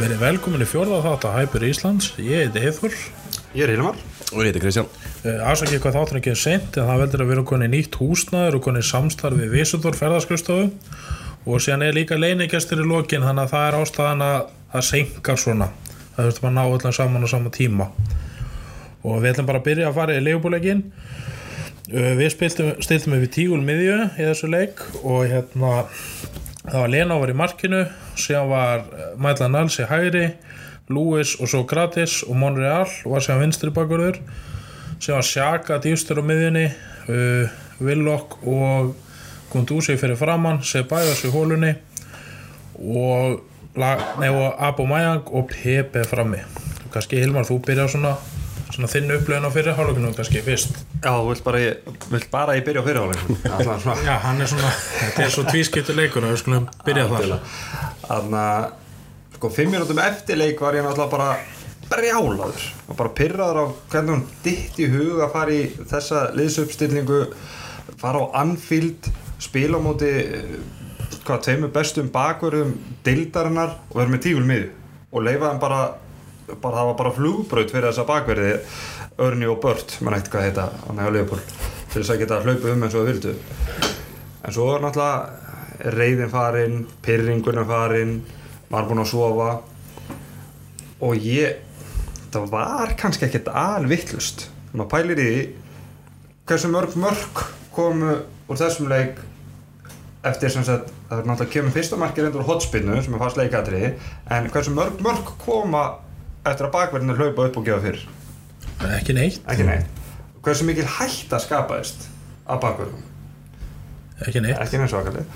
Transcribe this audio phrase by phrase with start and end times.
[0.00, 2.94] Verið velkomin í fjórða þátt að Hæpur Íslands, ég heiti Eithur
[3.50, 3.96] Ég er Hilmar.
[4.30, 4.86] Og ég heiti Kristján.
[5.26, 8.62] Ásakið hvað þáttur ekki er seint en það veldur að vera konið nýtt húsnaður og
[8.62, 10.68] konið samstarfi við Visudor ferðarskristofu
[11.50, 14.36] og síðan er líka leinigestir í lokin þannig að það er ástæðan að
[14.70, 15.68] það senkar svona.
[16.14, 17.88] Það þurftum að ná allan saman á sama tíma.
[19.02, 20.84] Og við ætlum bara að byrja að fara í leifbúleikin
[21.90, 25.72] við spiltum, stiltum við tígul miðju í þessu leik og hérna
[26.68, 27.82] það var Lena var í markinu
[28.14, 28.86] síðan var
[29.18, 30.28] Mætla Nals í hægri
[30.90, 34.18] Lewis og svo Gratis og Monreal var síðan vinstri bakurður
[35.00, 38.96] sem var Sjaka dýfstur á miðjunni uh, Willock og
[39.50, 41.72] Gunduzi fyrir framann Sebæðas í hólunni
[42.80, 43.40] og,
[43.78, 46.42] lag, nei, og Abo Mayang og Pepe frammi.
[46.90, 48.14] Kannski Hilmar þú byrja svona,
[48.70, 50.78] svona þinn upplöðin á fyrirhálfleikinu kannski fyrst.
[51.00, 51.64] Já, þú vilt bara,
[52.32, 53.40] bara ég byrja á fyrirháleikum
[54.08, 57.34] já hann er svona þetta er svo tvískiptur leikur að við skulum byrja þar.
[58.06, 58.70] Þannig að
[59.40, 61.28] sko, fimm minútum eftir leik var ég náttúrulega bara
[61.88, 67.20] brjálaður og bara pyrraður á hvernig hún ditt í hug að fara í þessa liðsuppstillingu
[68.02, 69.08] fara á Anfield
[69.40, 70.10] spila á móti
[71.24, 72.74] hvað, tveimur bestum bakverðum
[73.06, 74.66] dildarinnar og vera með tígul miður
[75.08, 75.78] og leifa þeim bara,
[76.60, 78.50] bara það var bara flugbraut fyrir þessa bakverði
[79.24, 81.54] Örni og Bört, mann eitt hvað heita hefur Leopold,
[81.92, 83.32] til þess að geta hlaupið um eins og það vildu.
[84.44, 88.14] En svo er náttúrulega reyðin farin pyrringurinn farin
[88.70, 89.50] var búinn að sofa.
[91.00, 91.58] Og ég
[92.30, 95.40] það var kannski ekkert alvittlust maður pælir í því
[96.50, 97.42] hversu mörg mörg
[97.74, 98.12] komu
[98.50, 99.18] úr þessum leik
[100.26, 103.92] eftir sem sagt það er náttúrulega kemur fyrsta markið reyndur hotspinnu sem er fast leikatriði
[104.36, 105.84] en hversu mörg mörg koma
[106.46, 108.02] eftir að bakverðinu hlaupa upp og gefa fyrr
[108.96, 109.98] ekki neitt, ekki neitt.
[110.44, 112.06] Hversu mikil hætta skapaðist
[112.46, 113.02] af bakverðum
[114.26, 114.60] ekki neitt.
[114.60, 115.26] ekki neins svakaleg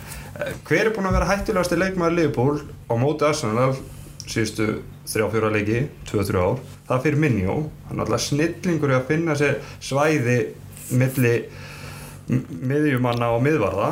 [0.67, 3.71] hver er búinn að vera hættulegasti leikmaður Liverpool á móti Arsenal
[4.25, 7.57] síðustu 3-4 leiki 2-3 ár, það fyrir Minjó
[7.89, 10.39] hann er alltaf snillingur í að finna sér svæði
[10.95, 11.35] milli
[12.29, 13.91] miðjumanna og miðvarða.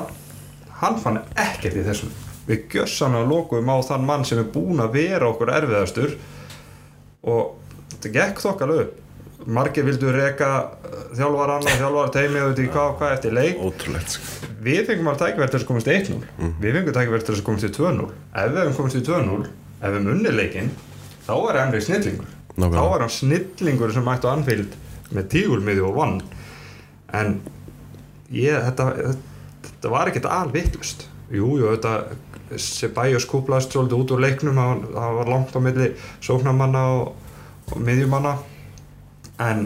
[0.81, 2.13] Hann fann ekkert í þessum.
[2.49, 6.17] Við gjössan að lokuðum á þann mann sem er búinn að vera okkur erfiðastur
[7.23, 7.53] og
[7.93, 9.02] þetta gekk þokkalega upp
[9.47, 10.13] margir vildu
[11.17, 13.61] þjálfarann og þjálfar teimið út í hvað, hvað eftir leik.
[13.61, 14.51] Ótrúlegt sko.
[14.63, 17.67] við fengum alveg tækverð til að komast í 1-0 við fengum tækverð til að komast
[17.67, 20.71] í 2-0 ef við hefum komast í 2-0 ef við hefum unnið leikinn
[21.27, 22.31] þá er Emri snillingur.
[22.53, 22.83] Nákvæmlega.
[22.83, 24.77] þá er hann snillingur sem mætti á Anfield
[25.13, 26.19] með tígulmiði og vann.
[27.13, 27.39] En
[28.33, 29.15] ég, þetta,
[29.69, 31.97] þetta var ekkert alvittlust jú, jú, þetta
[32.53, 35.87] Sebajos kúplaðist svolítið út úr leiknum það var langt á milli
[36.21, 37.15] sóknarmanna og,
[37.73, 38.35] og miðjumanna
[39.51, 39.65] en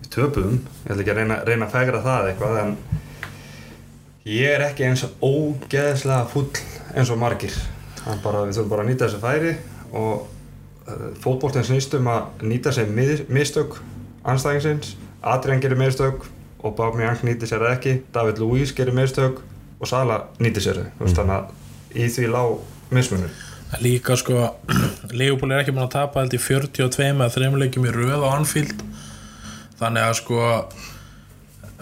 [0.00, 0.58] við töpuðum.
[0.84, 2.74] Ég ætla ekki að reyna, reyna að fegra það eitthvað en
[4.28, 6.50] ég er ekki eins ógeðslega full
[6.94, 7.56] eins og margir.
[8.04, 9.54] Bara, við þurfum bara að nýta þessi færi
[9.96, 10.26] og
[10.88, 13.78] uh, fótboltinn snýst um að nýta sér mistök
[14.24, 16.28] anstæðingsins, Adrian gerir mistök
[16.64, 17.98] og Bámi nýtir sér ekki.
[18.12, 19.42] David Luiz gerir mistök
[19.80, 21.12] og Sala nýtir sér mm.
[21.16, 22.54] þannig að í því lág
[22.94, 24.54] mismunur líka sko
[25.18, 28.28] Leopold er ekki búin að tapa held í 42 eða 3 leikjum í röð á
[28.34, 28.82] Anfield.
[29.80, 30.40] Þannig að sko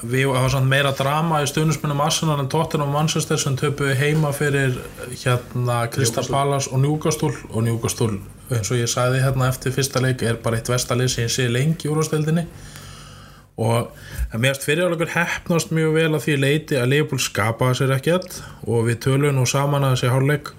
[0.02, 4.32] við hafa samt meira drama í stundismennum Arsenal en Tottenham og Manchester sem töpu heima
[4.34, 4.74] fyrir
[5.12, 7.34] hérna Krista Palace og Newcastle.
[7.52, 8.18] Og Newcastle
[8.52, 11.48] eins og ég sagði hérna eftir fyrsta leik er bara eitt vestalið sem ég sé
[11.50, 12.46] lengi í úrvasteldinni
[13.62, 13.92] og
[14.40, 19.00] meðast fyrirjáleikur hefnast mjög vel að því leiti að Leopold skapaði sér ekkert og við
[19.06, 20.52] tölum nú saman að þessi hálfleik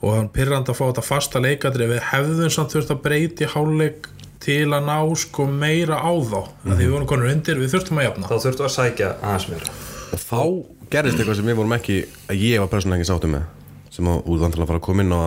[0.00, 4.08] og þann pyrrand að fá þetta fasta leikadri við hefðum samt þurft að breyti hálfleik
[4.40, 6.40] til að ná sko meira á þá.
[6.64, 8.30] Mm því við vorum konur undir, við þurftum að jafna.
[8.30, 9.72] Þá þurftu að sækja aðeins meira.
[10.10, 10.42] Og þá
[10.90, 13.48] gerðist eitthvað sem við vorum ekki að ég var persónulega ekki sáttum með
[13.90, 15.24] sem að að fara að koma inn og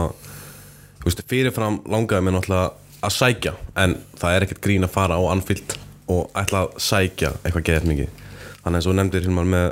[1.04, 2.72] að fyrirfram langaði mér náttúrulega
[3.04, 3.54] að sækja
[3.84, 5.76] en það er ekkert grín að fara á Anfield
[6.12, 8.22] og ætla að sækja eitthvað geðið mikið.
[8.64, 9.68] Þannig eins og þú nefndir Hilmar með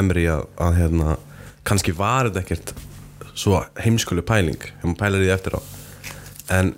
[0.00, 1.16] Emri að, að hérna,
[1.68, 2.72] kannski var þetta ekkert
[3.40, 5.60] svo heimskulu pæling ef maður pælar því eftir á.
[6.58, 6.74] En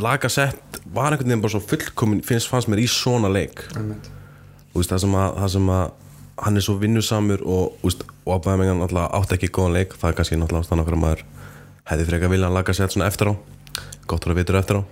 [0.00, 3.64] lagasett var einhvern veginn bara svo fullkomin finnst fannst mér í svona leik.
[4.72, 5.84] Og veist, það, sem að, það sem að
[6.42, 10.10] hann er svo vinnusamur og, veist, og að bæða mig átti ekki góðan leik það
[10.10, 11.24] er kannski náttúrulega ástæðan okkur að maður
[11.90, 13.34] hefði frekar vilja að laga sér svona eftir á.
[14.08, 14.82] Gott að vitur eftir á.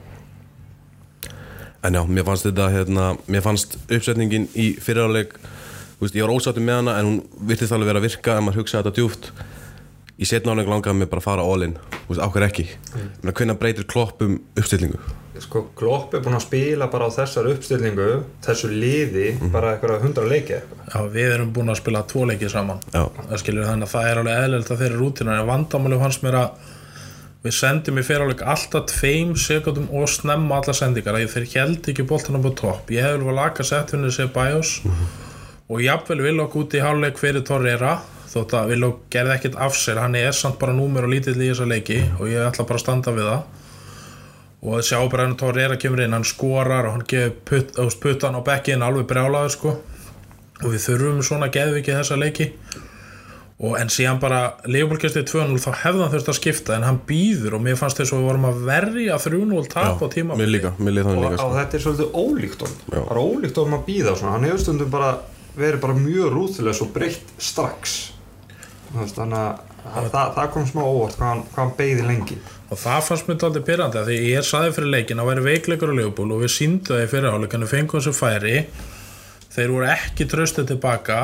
[1.80, 5.38] En já, mér fannst þetta hérna, mér fannst uppsetningin í fyriráleik
[6.00, 8.86] ég var ósáttur með hana en hún virtist alveg vera að virka ef maður hugsaði
[8.86, 9.26] þetta djúft
[10.20, 11.78] í setna áleik langaði mig bara að fara all in.
[12.04, 12.66] Þú veist, áhver ekki?
[12.92, 13.32] Mm.
[13.32, 15.00] hvernig breytir klopp um uppstillingu?
[15.40, 18.08] Sko, Klopp er búin að spila bara á þessar uppstillingu
[18.44, 20.58] þessu liði, bara eitthvað hundra leiki.
[20.58, 20.82] Eitthvað.
[20.92, 22.82] Já, við erum búin að spila tvo leikið saman.
[22.92, 23.06] Já.
[23.30, 26.38] það skilur þannig að það er alveg eðlilegt að þeirri rútina en vandamáli fannst mér
[26.42, 26.68] að
[27.40, 32.08] við sendum í fyrirháleik alltaf tveim sekundum og snemma alla sendingar að þeir held ekki
[32.10, 32.92] boltan upp á topp.
[32.92, 34.80] Ég hef vel laka sett henni sér bæjós
[35.70, 38.00] og jafnvel vil okkur út í háluleik fyrir Torreira
[38.30, 41.38] þótt að vil okkur gerði ekkert af sér hann er samt bara númer og lítill
[41.38, 43.56] í þessa leiki og ég ætla bara að standa við það.
[44.60, 47.88] Og það sjá bara hann Torreira kemur inn hann skorar og hann gefur putt, þú
[47.88, 49.74] veist, puttan á bekkin alveg brjálaður sko.
[50.60, 52.50] Og við þurfum svona geðviki þessa leiki.
[53.60, 57.58] Og en síðan bara leifbólkjastið 2-0 þá hefði hann þurft að skipta en hann býður
[57.58, 60.70] og mér fannst þess að við vorum að verja 3-0 tap á tíma mér líka,
[60.80, 61.58] mér líka og, líka og sko.
[61.58, 62.78] þetta er svolítið ólíkt honum.
[62.86, 63.02] Já.
[63.10, 64.32] bara ólíkt honum að býða og svona.
[64.38, 65.10] Hann hefur stundum bara
[65.58, 67.98] verið bara mjög rúðilegs og breytt strax
[68.94, 72.38] veist, þannig að það, það kom smá óvart hvað hann, hann beigði lengi.
[72.70, 75.98] Og það fannst mér aldrei pyrrandi því ég saði fyrir leikin að væri veikleikur á
[75.98, 78.56] leifból og við síndu það í fyrirháleik en við fengum þessu færi.
[79.50, 81.20] Þeir voru ekki tröstið tilbaka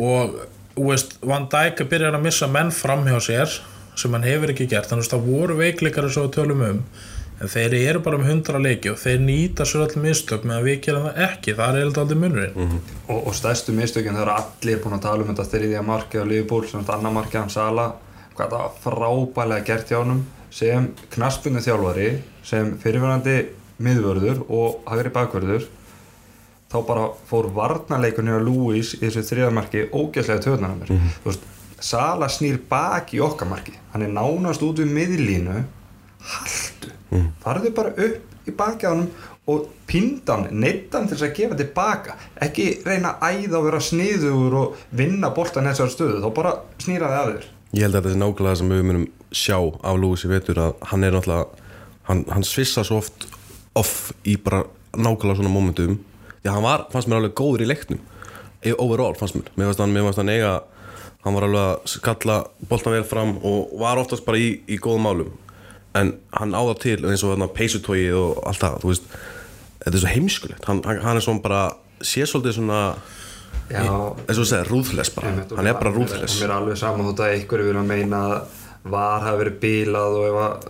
[0.00, 0.38] og
[0.78, 3.58] veist, Van Dijk byrjar að missa menn fram hjá sér
[3.98, 4.88] sem hann hefur ekki gert.
[4.90, 6.80] Þannig að það voru veikleikar og við tölum um
[7.42, 10.80] en þeir eru bara um 100 leiki og þeir nýta sér allir mistök meðan við
[10.86, 12.80] gerum það ekki, það er eitthvað aldrei munurinn.
[13.08, 16.24] Og, og stærstu mistökin það eru allir búin að tala um þetta þriðja marki á
[16.24, 17.86] Liverpool sem þetta annar marki á hann Sala
[18.34, 22.10] hvað það var frábælega gert hjá honum sem knaspunni þjálfari
[22.46, 23.38] sem fyrirverandi
[23.82, 25.66] miðvörður og hægri bakvörður
[26.70, 30.94] þá bara fór varnarleikunni á Lewis í þessu þriðja marki ógeðslega töðunar mér.
[30.94, 31.50] Mm veist,
[31.84, 33.74] Sala snýr bak í okkar marki.
[33.92, 35.64] Hann er nánast út við miðlínu
[37.14, 39.08] haltu, farðu bara upp í honum
[39.46, 42.14] og pindan, neittan til þess að gefa tilbaka.
[42.44, 47.10] Ekki reyna að æða og vera sniður og vinna boltan þessar stöðu þá bara snýra
[47.10, 47.50] þið að þér.
[47.74, 50.88] Ég held að þetta er nákvæmlega sem við munum sjá af Lewis í vetur að
[50.92, 51.70] hann er náttúrulega
[52.08, 53.28] hann, hann svissa svo oft
[53.76, 54.62] off í bara
[54.96, 55.98] nákvæmlega svona momentum.
[56.40, 58.00] Því að hann var, fannst mér alveg góður í leiknum.
[58.64, 59.52] E- overall fannst mér.
[59.58, 60.62] Mér fannst hann, eiga
[61.24, 65.08] hann var alveg að skalla boltan vel fram og var oftast bara í, í góðum
[65.08, 65.32] málum
[65.94, 69.10] en hann áða til eins og peysutói og allt það, þú veist.
[69.84, 71.62] Þetta er svo heimskulegt, hann, hann hann er svona bara
[72.04, 72.80] sé svolítið svona
[73.72, 73.84] Já,
[74.28, 75.30] eins og segir, rúðles bara.
[75.30, 78.60] Einmitt, hann er bara rúðles Mér er alveg saman þótt að einhverju vilja meina að
[78.92, 80.66] var hafi verið bílað og ef að,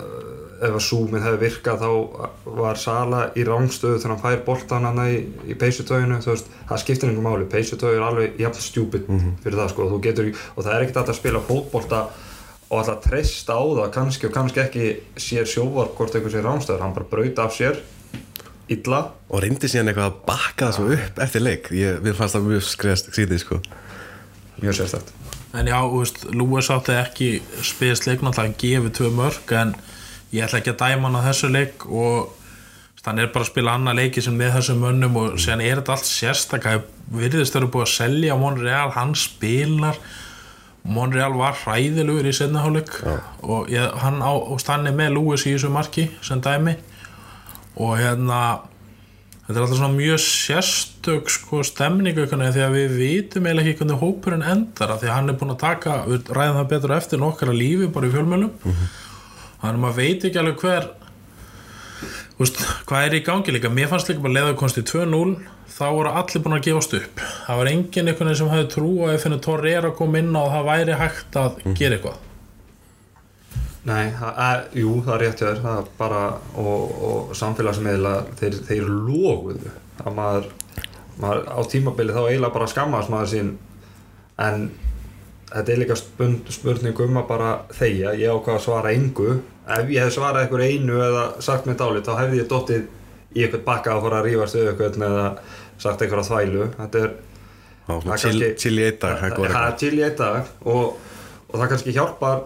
[0.68, 1.88] ef að súmið hefði virkað þá
[2.60, 5.16] var Sala í rángstöðu þegar hann fær boltan hann í,
[5.50, 7.48] í peysutöginu það skiptir einhver máli.
[7.50, 9.10] Peysutög er alveg jafn stjúpid
[9.42, 12.04] fyrir það sko, þú getur, og það er ekkert að spila fótbolta
[12.70, 14.86] og alltaf treysta á það kannski og kannski ekki
[15.20, 17.80] sér sjóvarp hvort einhver sér rángstöður, hann bara braut af sér
[18.72, 19.00] illa.
[19.28, 21.68] Og reyndi síðan eitthvað að bakka það svo upp eftir leik.
[21.76, 23.60] Ég, mér fannst það mjög skriðast skrítið sko.
[24.62, 25.12] mjög sérstætt
[25.54, 27.28] En já, þú veist, Lewis átti ekki
[27.62, 29.74] spiðist leik náttúrulega, hann gefið tvö mörg en
[30.34, 32.32] ég ætla ekki að dæma hann á þessu leik og
[33.04, 35.94] hann er bara að spila annað leiki sem með þessum mönnum og síðan er þetta
[35.94, 36.82] allt sérstaklega
[37.14, 40.00] virðist eru búið að selja Monreal, hann spilar
[40.84, 42.92] Monreal var hræðilegur í setnaháleik
[43.42, 44.32] og ég, hann, á,
[44.90, 46.76] er með Lewis í þessu marki sem dæmi.
[47.80, 48.40] Og hérna
[49.46, 53.72] þetta er alltaf svona mjög sérstök sko stemning einhvern veginn því að við vitum eiginlega
[53.72, 56.94] ekki hvernig hópurinn endar því að hann er búin að taka, við ræðum það betur
[56.96, 60.88] eftir nokkara lífi bara í fjölmjölum þannig að maður veit ekki alveg hver
[62.42, 63.70] Úst, hvað er í gangi líka?
[63.70, 65.36] Mér fannst líka bara leða konsti 2-0
[65.70, 67.20] þá voru allir búin að gefast upp.
[67.46, 70.48] Það var enginn einhvern veginn sem hefði trú að ef henni Torreira kom inn og
[70.50, 72.18] það væri hægt að gera eitthvað.
[73.84, 76.24] Nei, það er, jú, það er rétt hjá þér það er bara,
[76.64, 79.74] og, og samfélagsmiðla þeir, þeir loguðu.
[80.02, 80.52] Að maður,
[81.22, 83.56] maður á tímabili þá eiginlega bara skammast maður sín.
[84.42, 84.70] En
[85.52, 90.04] þetta er líka spurning, um að bara þegja, ég ákvað að svara engu ef ég
[90.04, 92.82] hef svarað einhver einu eða sagt mér dálit, þá hefði ég dottið
[93.34, 95.28] í eitthvað bakka að fara að rífast við eitthvað eða
[95.82, 96.66] sagt eitthvað þvælu.
[96.78, 97.14] Þetta er
[98.60, 100.50] chill í einn dag til í einn dag.
[100.64, 100.98] Og,
[101.50, 102.44] og það kannski hjálpar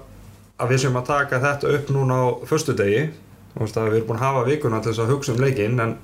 [0.59, 2.27] að við sem að taka þetta upp núna á
[3.59, 5.95] veist að við erum búin að hafa vikuna til þess að hugsa um leikinn en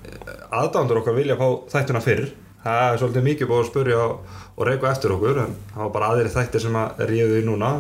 [0.55, 2.25] aðdándur okkar vilja fá þættina fyrr.
[2.65, 6.09] Það er svolítið mikið búið að spurja og reyka eftir okkur en það var bara
[6.15, 7.71] aðri þættir sem að ríðu í núna.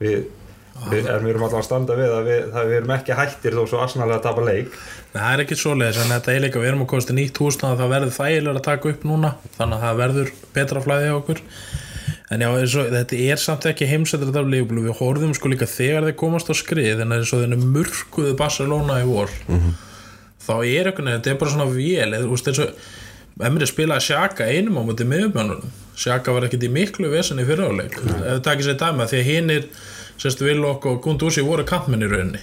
[0.00, 0.22] Við,
[0.90, 3.58] við, en við erum alltaf að standa við að við, það, við erum ekki hættir
[3.58, 4.72] þó svo arsnalega að tapa leik.
[5.10, 7.42] Nei, það er ekki svoleiðis en þetta er líka, við erum að komast í nýtt
[7.42, 11.14] húsna það verður þægilega að taka upp núna þannig að það verður betra flæði á
[11.18, 11.44] okkur.
[12.30, 16.06] En já, og, þetta er samt ekki heimsættir af leifblu, við horfðum sko líka þegar
[16.06, 19.72] þeir komast á skrið en eins og þeirnum murkuðu Barcelona í vor þá
[20.50, 24.80] þá er veginn, þetta er bara svona vél veist, eins og Emri spilaði Sjaka einum
[24.80, 29.06] á móti miðumjönunum Sjaka var ekkert í miklu vesenni fyriráleik ef það takir sér dæma
[29.08, 29.68] því að hinnir
[30.20, 32.42] sérstu Villok og Gundúsi voru kantmenn í rauninni.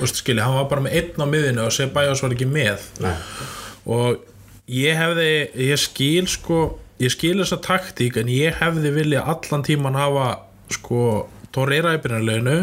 [0.00, 2.88] Veist, skilji, hann var bara með einn á miðinu og Sebajos var ekki með.
[3.04, 3.14] Nei.
[3.86, 4.24] og
[4.72, 5.30] ég hefði
[5.68, 6.64] ég skil sko
[6.98, 10.28] ég skil þessa taktík en ég hefði vilja allan tíman hafa
[10.72, 12.56] sko Torreira í byrjanleginu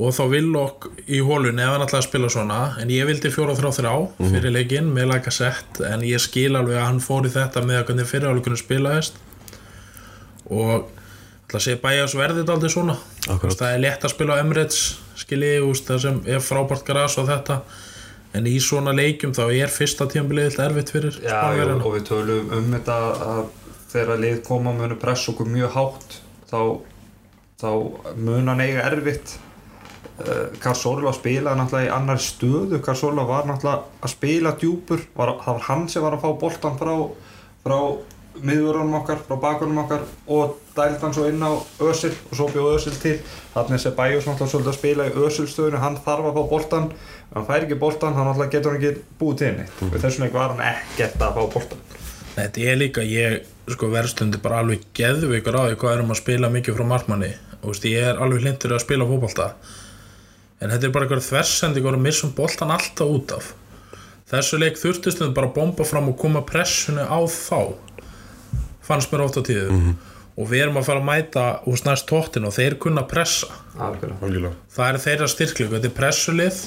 [0.00, 2.60] og þá Villok í hólunni ef hann ætlaði að spila svona.
[2.80, 6.78] En ég vildi fjóra þrjá þrjá fyrir leikinn með læka sett en ég skil alveg
[6.78, 9.18] að hann fór í þetta með að hvernig fyrirháleikunum spilaðist.
[10.50, 10.86] Og
[11.50, 12.94] ætla að segja bæja verði þetta aldrei svona.
[13.26, 14.82] Það er létt að spila á Emirates
[15.18, 17.60] skilji, úst, það sem er frábært gras og þetta.
[18.38, 22.04] En í svona leikjum þá er fyrsta tímabilið eitthvað erfitt fyrir Já, já, og við
[22.06, 23.40] tölum um þetta að
[23.90, 26.14] þegar lið koma munu press okkur mjög hátt
[26.52, 26.60] þá,
[27.58, 27.70] þá
[28.22, 29.34] mun hann eiga erfitt.
[30.20, 32.78] Uh, Karsola spilaði náttúrulega í annar stöðu.
[32.84, 35.02] Karsola var náttúrulega að spila djúpur.
[35.18, 36.94] Var, það var hann sem var að fá boltan frá,
[37.66, 37.78] frá
[38.38, 41.50] miðvörunum okkar, frá bakunum okkar og dælt hann svo inn á
[41.82, 43.16] Ösil og svo bjóð Ösil til.
[43.54, 46.90] Þannig að Sebajos náttúrulega svolítið að spila í Ösil stöðunu hann þarf að fá boltan
[47.34, 50.36] hann fær ekki boltan þá náttúrulega getur hann ekki búið til henni og þessum leik
[50.38, 51.86] var hann ekkert að fá boltan
[52.30, 56.50] Þetta er líka, ég sko verðstundi bara alveg geðvikur á því hvað erum að spila
[56.52, 57.30] mikið frá markmanni.
[57.60, 59.48] Og veist, ég er alveg hlindur að spila fótbolta.
[60.60, 63.50] En þetta er bara eitthvað þversendingur að missum boltan alltaf út af.
[64.30, 67.74] Þessu leik þurftustundum bara að bomba fram og koma pressunni á þá
[68.90, 69.94] fannst mér oft á tíðu
[70.40, 73.50] og við erum að fara að mæta úr næst tóttin og þeir kunna pressa.
[73.76, 74.18] Algjörlega.
[74.24, 74.52] Algjörlega.
[74.72, 76.60] Það er þeirra styrkling, þetta er pressulið.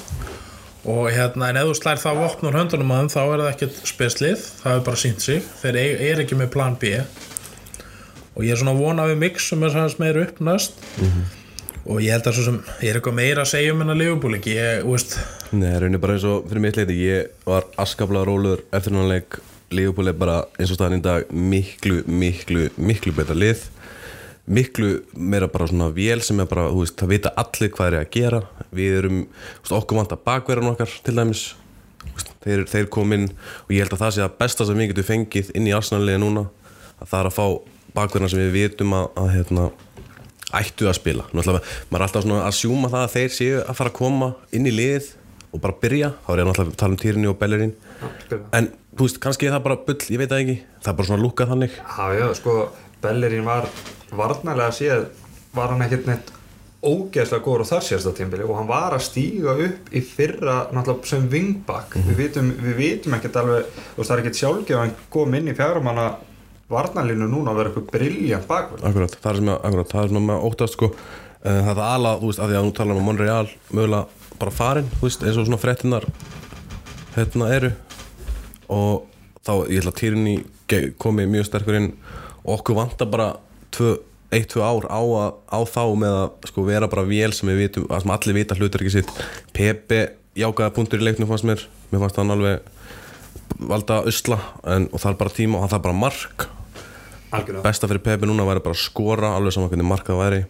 [0.84, 3.46] Og hérna, en ef þú slær það vopn úr höndunum að þeim, þá er það
[3.54, 6.92] ekkert speslið það er bara sínt sig, þeir er, er ekki með plan B.
[8.34, 10.76] Og ég er svona að vona við mixum þess aðeins meira upp næst.
[11.84, 14.46] Og ég held að svo sem ég er eitthvað meira að segja um hennar lífubúlik
[14.52, 15.18] ég, þú veist,
[15.54, 19.36] Nei, raunin bara eins og fyrir mitt leiti Ég var askaplega róluður eftir hann leik
[19.74, 23.66] Leopold er bara eins og staðan í dag miklu, miklu, miklu betra lið.
[24.44, 27.98] Miklu meira bara svona vél sem er bara, þú veist, það vita allir hvað er
[28.00, 28.40] að gera.
[28.74, 29.20] Við erum,
[29.56, 31.44] þú veist, okkur vant að bakverðan okkar til dæmis.
[32.04, 34.92] Veist, þeir, þeir kom inn og ég held að það sé að besta sem við
[34.92, 36.44] getum fengið inn í Arsenal-liði núna
[37.00, 37.46] að það er að fá
[37.94, 39.66] bakverðina sem við vitum að, að hérna,
[40.54, 41.26] ættu að spila.
[41.32, 44.30] Náttúrulega, maður er alltaf svona að sjúma það að þeir séu að fara að koma
[44.54, 45.10] inn í lið
[45.54, 47.74] og bara byrja, þá er ég náttúrulega að tala um Týrni og Bellerín.
[48.58, 50.56] En veist, kannski er það bara bull, ég veit það ekki.
[50.84, 51.76] Það er bara svona lúkað þannig.
[51.80, 52.56] Já, já, sko,
[53.04, 53.68] Bellerín var
[54.14, 55.06] varnarlega séð,
[55.54, 56.32] var hann ekkert neitt
[56.84, 61.08] ógeðslega góður á þar sérsta tímbili og hann var að stíga upp í fyrra náttúrulega
[61.08, 64.94] sem vingbak við, vitum, við vitum ekkert alveg veist, það er ekkert sjálfgef að hann
[65.14, 66.06] kom inn í fjáramanna
[66.72, 70.24] varnarlínu núna að vera eitthvað briljant bakverð akkurat, það er sem að, það er svona
[70.28, 73.08] með óttast sko, uh, það er ala, þú veist, að því að nú tala um
[73.08, 76.08] Monreal, mögulega bara farin, þú veist, eins og svona fréttinar
[77.14, 77.72] hérna eru
[78.72, 79.06] og
[79.44, 80.34] þá, ég ætla að Týrni
[81.00, 81.92] komi mjög sterkur inn.
[82.44, 83.28] Og okkur vantar bara
[83.74, 83.96] tvö,
[84.32, 87.62] eitt, tvö ár á, að, á þá með að sko vera bara vél sem við
[87.64, 89.12] vitum, að sem allir vita hlutur ekki sitt.
[89.56, 90.02] Pepe
[90.38, 92.72] jákaði punktur í leiknum fannst mér, mér fannst hann alveg
[93.60, 96.46] valda usla en, og það er bara tíma og það er bara mark.
[97.34, 97.64] Algjörlega.
[97.66, 100.44] Besta fyrir Pepe núna væri bara að skora alveg saman hvernig markað væri.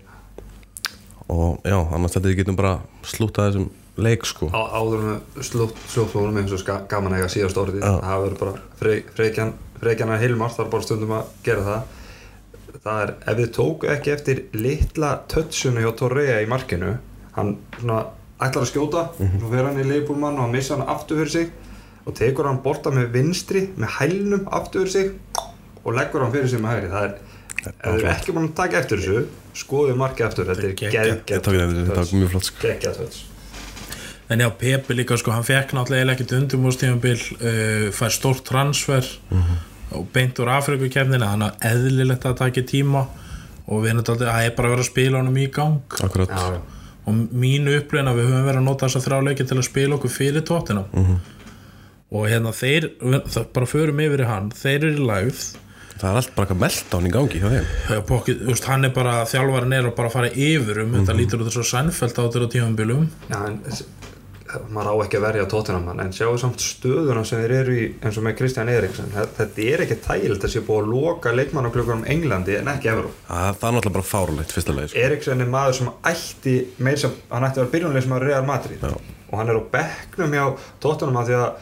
[1.32, 2.78] Og já, annars þetta við getum bara
[3.08, 4.48] slútað þessum leik sko.
[4.50, 7.80] Á, áður með slúttflónum eins og gaman að eiga síðast orðið.
[7.84, 7.92] Já.
[8.02, 11.80] það verður bara Frey- Freykjan Freykjana Hilmar þarf bara stundum að gera það.
[12.84, 16.90] Það er, ef þið tóku ekki eftir litla touchunu hjá Torrea í markinu
[17.36, 18.00] hann svona
[18.44, 21.48] ætlar að skjóta svo fer hann í leifbúlmann og hann missa hann aftur fyrir sig
[22.04, 25.06] og tekur hann bolta með vinstri með hælnum aftur fyrir sig
[25.84, 26.88] og leggur hann fyrir sig með hægri.
[26.90, 27.12] Það er,
[27.70, 29.18] ef þið ekki búin að taka eftir þessu
[29.54, 31.06] skoðu markið eftir, þetta er Geggjað.
[31.06, 31.12] Ég
[34.30, 39.04] en já, Pepe líka sko, hann fekk náttúrulega ekkert undumústíðanbíl uh, fær stórt transfer
[39.94, 43.04] og beint úr Afrikukefnina þannig að eðlilegt að taki tíma
[43.68, 45.98] og við erum þetta það er bara að vera að spila honum í gang.
[46.04, 46.88] Akkurat, já, já.
[47.04, 49.96] og mínu upplifin að við höfum verið að nota þessa þrjá leiki til að spila
[49.98, 50.82] okkur fyrir tóttina
[52.14, 55.40] og hérna þeir það bara förum yfir í hann, þeir eru í lægð
[55.94, 58.02] það er allt bara eitthvað meltdown í gangi hjá þeim.
[58.08, 61.52] Pokkið, úst, hann er bara þjálfarin er að bara fara yfir um þetta lítur út
[61.54, 63.84] að sænfælt á þetta tífambilum Já, en s-
[64.74, 68.18] maður á ekki að verja tóttunum en sjáu samt stöðuna sem þeir eru í eins
[68.20, 69.10] og með Kristján Eriksen.
[69.12, 73.14] Þetta er ekki tægilt að sé búið að loka leikmannaklukkur um Englandi en ekki Evróp
[73.28, 74.98] Það er náttúrulega bara fárulegt fyrsta leið sko.
[75.06, 78.44] Eriksen er maður sem ætti meir sem, hann ætti að vera byrjunlega sem að Real
[78.48, 78.80] Madrid.
[78.82, 78.94] Já.
[79.30, 80.44] og hann er á bekknum hjá
[80.84, 81.56] tóttunum að því að uh,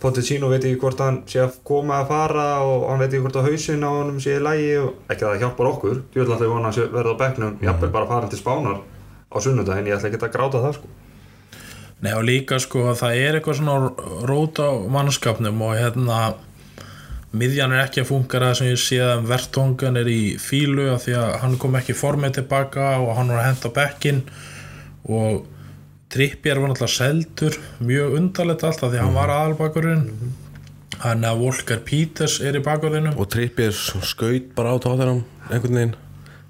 [0.00, 3.36] Pochettino veit ekki hvort hann sé að koma að fara og hann veit ekki hvort
[3.36, 5.96] að hausinn á honum sé í lægi og ekki að það hjálpar okkur
[12.00, 13.90] Nei og líka sko það er eitthvað svona
[14.28, 16.20] rót á mannskapnum og hérna
[17.36, 21.04] miðjan er ekki að funka það sem ég sé að vertongan er í fílu af
[21.04, 24.22] því að hann kom ekki formið tilbaka og hann var að henda bekkin
[25.10, 25.44] og
[26.10, 30.00] Trippier var náttúrulega seldur mjög undarlegt allt af því að hann var aðalbakurinn.
[31.04, 35.94] Hann að Volker Peters er í bakurinn og trippið skaut bara á tóttunum einhvern veginn.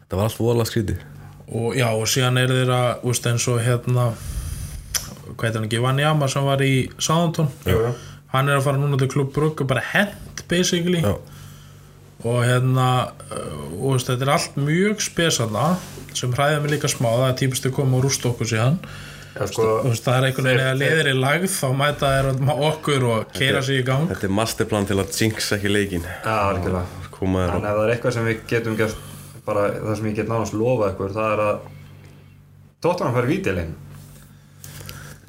[0.08, 1.04] Það var allt voðalega skrítið.
[1.52, 4.08] Og já og síðan er þeirra úst, eins og hérna
[5.40, 7.48] hvað heitir hann ekki, Vanjama sem var í Southampton.
[7.66, 7.92] Já.
[8.34, 11.00] hann er að fara núna til klubb Brugge bara hent basically.
[11.02, 11.16] Já.
[12.20, 12.88] og hérna
[13.32, 15.70] uh, og veist, þetta er allt mjög spesana
[16.12, 18.76] sem hræði mig líka smá það er típist að koma og rústa okkur síðan.
[19.30, 22.30] Já, sko, Þú veist, það er einhvern veginn að leiðir í lagð þá mæta þeir
[22.66, 24.08] okkur og keira sig í gang.
[24.10, 27.06] þetta er masterplan til að jinx ekki leikin Já, algjörlega.
[27.14, 29.06] Koma En ef það er eitthvað sem við getum gert
[29.46, 31.62] bara það sem ég get nánast lofa ykkur það er að
[32.84, 33.72] Tottenham fær vítilegin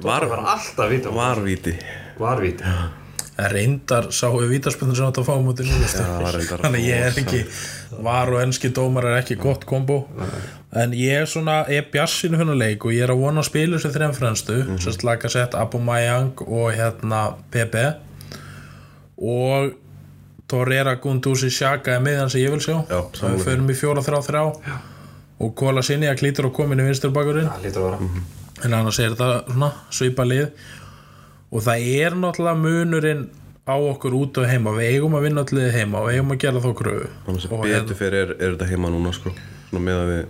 [0.02, 1.76] Var- fær alltaf vítilegin varvíti
[2.18, 2.64] Var víti.
[3.38, 5.88] En reyndar sáu við vítaspöndin sem þetta fá á móti Liverpool.
[5.88, 9.36] Já, það var reyndar þannig að ég er ekki var og enski dómar er ekki
[9.40, 9.96] gott kombo.
[10.76, 13.78] En ég er svona er bjassinu fyrir leik og ég er að vona að spila
[13.78, 14.82] þessu þrejum fremstu, mm -hmm.
[14.84, 17.86] sérst laga sett Aubameyang og hérna Pepe.
[19.16, 19.72] Og
[20.48, 22.84] Torreira Gunduzi Xhaka er miðan sem ég vil sjá.
[22.90, 24.44] Já, við förum í fjóra þrjá þrjá.
[25.40, 27.48] Og Kola sinni að klítur og komin í vinsturbakurinn.
[27.48, 30.50] Það lítur að vera en annars er þetta svona svipa lið.
[31.52, 33.24] Og það er náttúrulega munurinn
[33.68, 34.72] á okkur út og heima.
[34.76, 37.82] Við eigum að vinna allir heima og við eigum að gera þá að og, hérna-
[37.82, 39.34] betur fyrir er, er þetta heima núna sko.
[39.68, 40.24] Svona með að við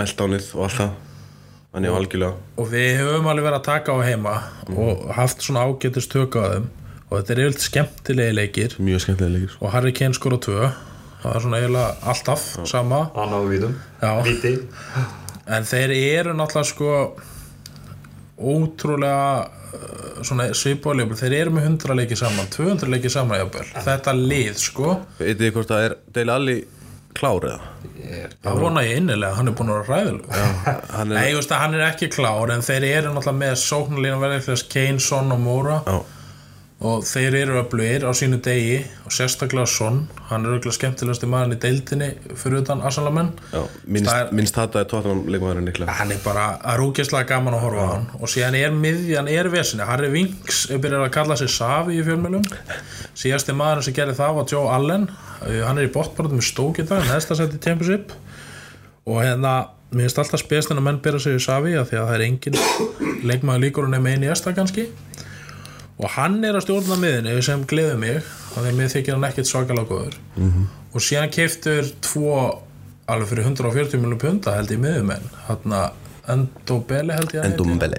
[0.00, 0.92] meltánið og allt það.
[1.72, 2.34] Þannig að algjörlega.
[2.60, 4.32] og við höfum alveg verið að taka á heima
[4.76, 6.66] og haft svona ágætist tök á þeim.
[7.08, 8.76] Og þetta er yfirleitt skemmtilegi leikir.
[8.80, 9.64] Mjög skemmtilega leikir sko.
[9.64, 10.70] og Harry Kane skor á tvö.
[11.22, 13.00] Það er svona eiginlega alltaf sama.
[13.14, 14.12] Anna og vítum Já.
[14.26, 14.52] Víti
[15.46, 16.92] en þeir eru náttúrulega sko
[18.42, 23.66] ótrúlega uh, svona svipaðleipur, þeir eru með 100 leiki saman 200 leiki saman jafnvel.
[23.88, 26.56] Þetta lið sko, þið hvort það er Dele Alli
[27.16, 27.60] klár eða?
[28.42, 30.38] Það vona ég innilega hann er búin að vera ræðileg
[30.96, 33.54] hann Nei, er, ég veist að hann er ekki klár en þeir eru náttúrulega með
[33.62, 35.98] sóknarlína verðið Kane, Son og Móra já,
[36.82, 41.56] og þeir eru öflugir á sínu degi og sérstaklega Son hann er auðvitað skemmtilegasti maðurinn
[41.56, 43.30] í deildinni fyrir utan Asalamenn
[43.86, 47.84] minnst, minnst þetta er tóttunum leikmaðurinn líklega hann er bara að rúkjastlega gaman að horfa
[47.86, 48.06] á hann.
[48.18, 52.06] Og síðan er miðjan, er vesinni Harry Winks er byrjað að kalla sig Savi í
[52.06, 52.46] fjölmjölum
[53.18, 55.06] síðasti maðurinn sem gerði það var Joe Allen.
[55.42, 58.14] Uh, hann er í bóttbarðum með stók í dag næsta seti Championship.
[59.06, 59.54] Og hérna,
[59.92, 62.26] mér finnst alltaf spestin að menn byrja sig í Savi af því að það er
[62.28, 62.58] engin
[63.28, 63.90] leikmaður líkur
[66.02, 68.20] og hann er að stjórna miðinni sem gleður mig
[68.52, 70.18] því að mér þykir hann ekkert svakalega góður.
[70.36, 70.66] -hmm.
[70.92, 72.34] og síðan keiftur tvo
[73.06, 75.78] alveg fyrir 140 miljonum punta held ég miðumenn hann
[76.32, 77.54] Endobele held ég að heiti.
[77.56, 77.98] Endombele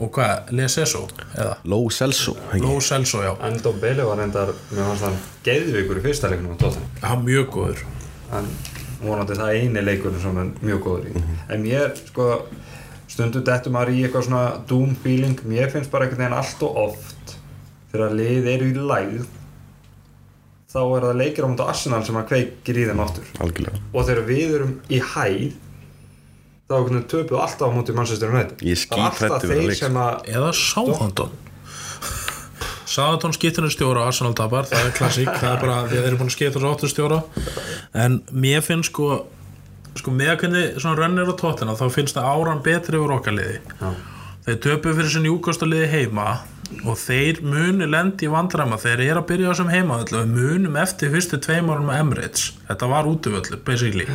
[0.00, 1.02] og hvað, Leseso
[1.36, 1.56] eða?
[1.68, 2.62] Low Celso ekki?
[2.64, 6.60] Lo Celso, já, Endo Bele var reyndar Mér fannst hann geðvikur í fyrsta leiknum á
[6.60, 6.90] Tottenham.
[7.02, 7.82] Hann mjög góður.
[8.30, 8.48] Hann
[9.00, 11.24] vonandi það eini leikurinn sem hann mjög góður í.
[11.52, 12.30] En mér, sko
[13.10, 15.40] Stundum dettur maður í eitthvað svona doom feeling.
[15.50, 17.36] Mér finnst bara einhvern veginn allt og oft
[17.90, 19.28] Þegar lið eru í lægð
[20.70, 23.30] Þá er það leikir á mútu Arsenal sem að kveikir í þeim aftur.
[23.42, 23.80] Algjörlega.
[23.90, 25.56] Og þegar við erum í hæð
[26.70, 28.60] þá einhvern veginn töpuð alltaf á mútið Manchester United.
[28.62, 31.32] Ég er það er alltaf þeir sem að eða Southampton
[32.90, 36.30] Southampton skiptinu stjóra Arsenal tapar, það er klassík það er bara að þeir eru búin
[36.30, 37.18] að skipta svo áttu stjóra.
[37.98, 39.10] En mér finnst sko
[39.98, 43.60] sko með hvernig svona rönnir á tóttina þá finnst það áran betri yfir okkar liði.
[43.80, 43.90] Já.
[44.46, 46.26] þeir töpu fyrir sin júkosta liði heima
[46.86, 51.10] og þeir muni lendi í vandræma þeir eru að byrja þessum heima við munum eftir
[51.12, 52.52] fyrstu tveim árum með Emirates.
[52.68, 54.06] Þetta var útvöldu, basically.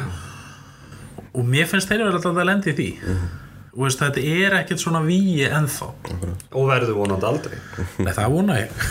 [1.35, 2.89] Og mér finnst þeir verið alltaf að lendi í því.
[3.03, 3.44] Og
[3.83, 5.89] veist, þetta er ekkert svona víi ennþá.
[6.55, 7.57] Og verður vonandi aldrei.
[7.99, 8.85] Nei, það vona ég.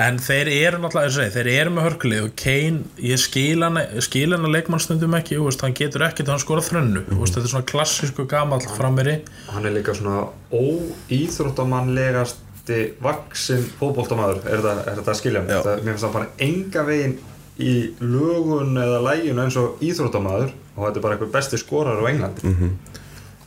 [0.00, 3.60] En þeir eru náttúrulega, eins og segi, þeir eru með hörkulið og Kane, ég skil
[3.60, 7.18] hann skil hann að leikmannstundum ekki, þú veist, hann getur ekkert hann skora þrönnu, þú
[7.18, 9.16] veist, þetta er svona klassísku gamall frammeri,
[9.50, 14.38] hann er líka svona óíþróttamannlegasti vaksin fótboltamaður.
[14.46, 15.52] Er þetta, er þetta að skilja mig?
[15.58, 17.16] Það, mér finnst það bara enga veginn
[17.60, 20.50] í lögun eða lægin eins og íþróttamaður.
[20.72, 22.40] Og þetta er bara einhver besti skorar á Englandi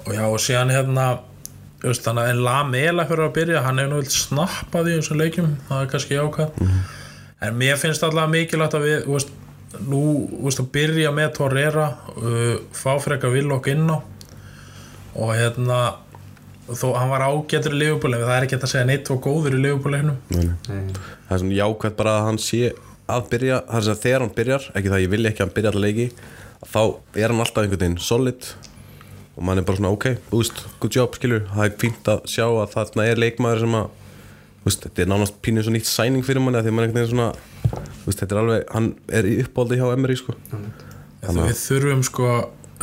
[0.05, 1.07] og já, og síðan hérna
[1.85, 5.51] þannig að en Lamela fyrir að byrja, hann hefur nú vilt snappað í þessum leikjum,
[5.67, 6.61] það er kannski jákvæð
[7.45, 9.35] en mér finnst alltaf mikilvægt að við, veist,
[9.85, 13.99] nú þú veist, að byrja með Torreira uh, fá frekar Villok inn á.
[15.15, 15.79] Og hérna
[16.73, 19.61] þó hann var ágætur í liðbúleinu það er ekki að segja neitt og góður í
[19.61, 22.71] liðbúleinu það er svona jákvæmt bara að hann sé
[23.05, 25.45] að byrja, það er að þegar hann byrjar ekki það að ég vilja ekki að
[25.45, 26.07] hann byrja alltaf leiki
[26.65, 26.81] þá
[27.21, 28.49] er hann alltaf einhvern veginn solid
[29.35, 32.45] og mann er bara svona ok, veist, good job skilur, það er fínt að sjá
[32.47, 33.87] að þarna er leikmaður sem að
[34.65, 36.89] veist, þetta er nánast pínur svo nýtt sæning fyrir manni af því að mann er
[36.89, 37.31] einhvern veginn svona
[38.05, 40.35] veist, þetta er alveg, hann er í uppbóldi hjá Emery sko.
[41.25, 42.29] Við þurfum sko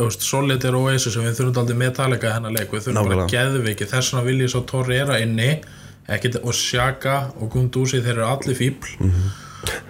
[0.09, 2.71] Solid er Oasis en við þurfum aldrei Metallica í hennar leik.
[2.73, 3.29] Við þurfum bara Nákvæmlega.
[3.29, 5.49] geðviki þess vegna vil ég svo Torreira inni
[6.09, 9.29] ekkit, og Shaka og Gunduzi þeir eru allir fíbl Mhm.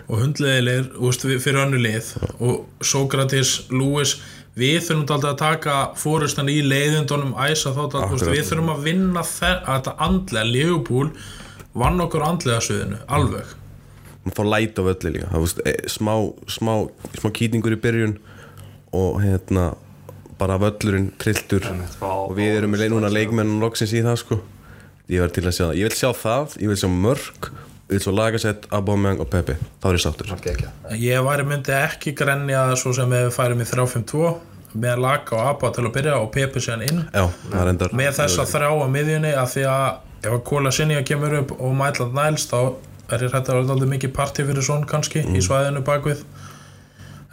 [0.10, 2.12] og hundleðilegir fyrir önnu lið.
[2.42, 4.18] Og Sókratis, Lewis
[4.60, 8.36] við þurfum aldrei að taka fórustan í leiðindunum æsa þá þú veist, Akkurat.
[8.38, 11.12] við þurfum að vinna þe- að þetta andlega Leopold
[11.74, 13.46] vann okkur andlega sviðinu, alveg.
[14.24, 16.14] Maður fá læt á völli líka það, veist, e, smá,
[16.48, 16.74] smá,
[17.18, 18.18] smá kýtingur í byrjun
[18.94, 19.76] og hérna
[20.38, 21.66] bara völlurinn trilltur.
[22.02, 24.40] Og við erum með núna leikmenn loksins í það sko.
[25.10, 27.50] Ég verð til að sjá það, ég vil sjá það ég vil sjá mörg,
[27.96, 30.32] vil sjá lagasett Aubameyang og Pepe, þá er ég sáttur.
[30.34, 30.72] Er ekki.
[31.02, 34.34] Ég væri myndi ekki grenja svo sem ef við færum í 3-5-2
[34.84, 37.04] með Laka og Abba til að byrja og Pepe síðan inn.
[37.14, 39.86] Já, er endar með þessa þrjá á miðjunni af því að
[40.24, 42.60] ef að Kóla Sinja kemur upp og Mætland Næls þá
[43.12, 46.24] er að vera aldrei mikið partí fyrir svon kannski í svæðinu bakvið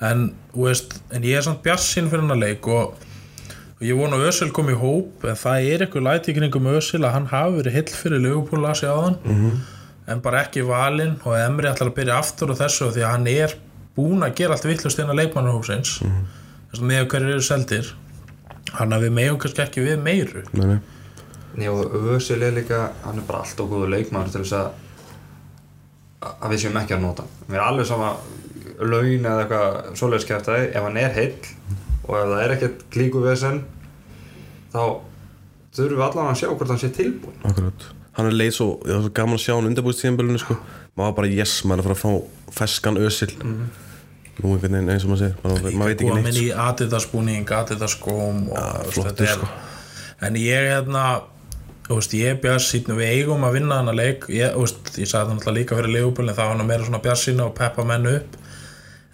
[0.05, 2.97] en, þú veist, en ég er samt bjarsinn fyrir hennar leik og,
[3.79, 7.05] og ég vona að Ösel kom í hóp en það er eitthvað læti kringum Ösel
[7.05, 9.21] að hann hafi verið hill fyrir Leopold að segja á hann
[10.11, 13.29] en bara ekki valinn og Emri ætlar að byrja aftur á þessu því að hann
[13.31, 13.57] er
[13.97, 16.23] búinn að gera allt vittlust innan leikmannarhófsins mm.
[16.71, 17.93] þess að með hverju eru seldir
[18.79, 20.81] hann að við megum kannski ekki við meiru Nei, nei.
[21.59, 24.69] Nei og Ösil er líka, hann er bara alltaf góður leikmaður til þess að
[26.31, 27.47] að við séum ekki að nota hann.
[27.49, 28.11] Mér er alveg sama
[28.81, 31.33] laun eða eitthvað svoleiðis kæftæði, ef hann er heill
[32.07, 33.63] og ef það er ekkert klíku vesen
[34.73, 34.83] þá
[35.77, 37.89] þurfum við allan að sjá hvort hann sé tilbúin Akkurat.
[38.17, 40.57] Hann er leið svo, það var svo gaman að sjá hann undirbúist tíðanbölinu sko.
[40.97, 43.31] maður var bara yes, maður er að fara að fá feskan ösil
[44.41, 46.63] nú einhvern veginn eins og maður segir maður, maður veit ekki neitt í sko.
[46.67, 49.49] Adidas búning, Adidas skóm og þú veist, flottur, þetta er sko.
[50.27, 51.05] en ég hérna
[51.87, 55.35] þú veist, ég bjarsýn, við eigum að vinna hana leik ég, veist, ég sagði það
[55.37, 58.39] náttúrulega líka fyrir leiguböl en það var hann meira svona bjarsýn og peppa menn upp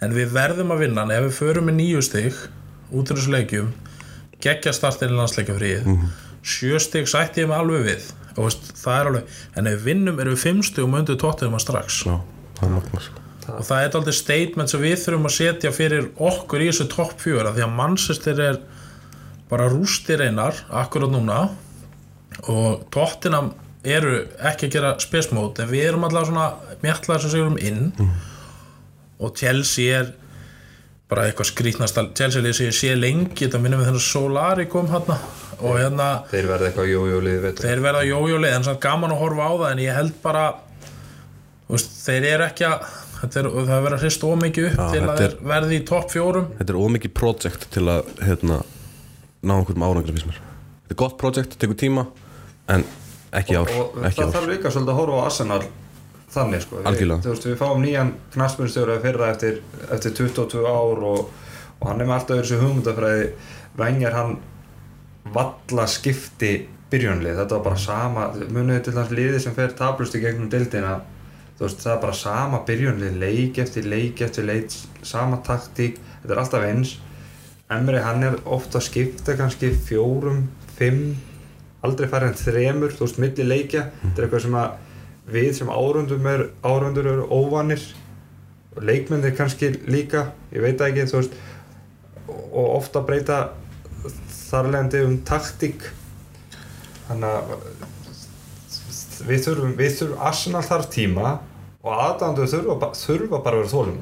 [0.01, 2.37] en við verðum að vinna hann ef við förum með nýju stig
[2.93, 3.71] út úr þessu leikjum
[4.45, 6.07] geggja startin í landsleikjafríð Mhm.
[6.47, 8.11] sjö stig sætti ég mig alveg við
[8.45, 11.63] veist, það er alveg, en ef við vinnum erum við fimm stigum undir tóttum að
[11.65, 12.01] strax.
[12.05, 12.17] Já,
[12.59, 13.23] það er magna sko.
[13.47, 17.21] og það er aldrei statement sem við þurfum að setja fyrir okkur í þessu topp
[17.23, 18.59] fjóra því að Manchester er
[19.49, 21.47] bara rústir einar akkurat núna.
[22.51, 23.47] Og tóttina
[23.87, 26.47] eru ekki að gera spesmót en við erum alltaf svona
[26.83, 27.93] mjallar sem segjum inn.
[29.17, 30.11] Og Chelsea er
[31.07, 34.89] bara eitthvað skrítnast Chelsea lið sem ég sé lengi þetta minnum við þennan Solari kom
[34.91, 35.17] hérna
[35.57, 39.53] og hérna þeir verða eitthvað jójólið þeir verða jójólið en samt gaman að horfa á
[39.55, 40.45] það en ég held bara
[41.67, 44.77] þú veist, þeir eru ekki að þetta er, það er verið að hrist ómikið upp
[44.77, 46.51] Já, til að þeir verði í topp fjórum.
[46.59, 48.59] Þetta er ómikið project til að hérna,
[49.41, 52.05] ná einhverjum árangur Þetta er gott project, tekur tíma
[52.71, 52.85] en
[53.35, 54.35] ekki ár, og ekki það ár.
[54.37, 55.61] þarf líka svolítið að horfa á Arsenal
[56.33, 56.81] þannig sko.
[56.85, 59.61] Við, veist, við fáum nýjan knaspunstjóra fyrra eftir,
[59.93, 61.29] eftir 22 ár og,
[61.79, 63.27] og hann er með alltaf þessu hugmyndafræði.
[63.77, 64.37] Venjar hann
[65.33, 66.53] valla skipti
[66.91, 71.01] byrjunlið, þetta var bara sama munið til þess liði sem fer tablust í gegnum dildina
[71.59, 74.71] veist, það er bara sama byrjunlið, leik eftir leik eftir leik,
[75.03, 76.97] sama taktík þetta er alltaf eins.
[77.73, 80.45] Emri hann er ofta að skipta kannski fjórum,
[80.77, 81.17] fimm
[81.85, 83.87] aldrei færið en þremur, þú veist, milli leikja.
[84.01, 84.86] Þetta er eitthvað sem að
[85.27, 87.83] við sem árundum er, árundur eru óvanir
[88.75, 91.37] og leikmyndir kannski líka ég veit ekki, þú veist
[92.27, 93.41] og ofta breyta
[94.47, 95.85] þarlegandi um taktík.
[97.07, 97.53] Þannig að
[99.27, 101.37] við þurfum, við þurfum Arsenal þarf tíma
[101.87, 103.97] og aðdæmandu þurfa, þurfa bara að vera þólum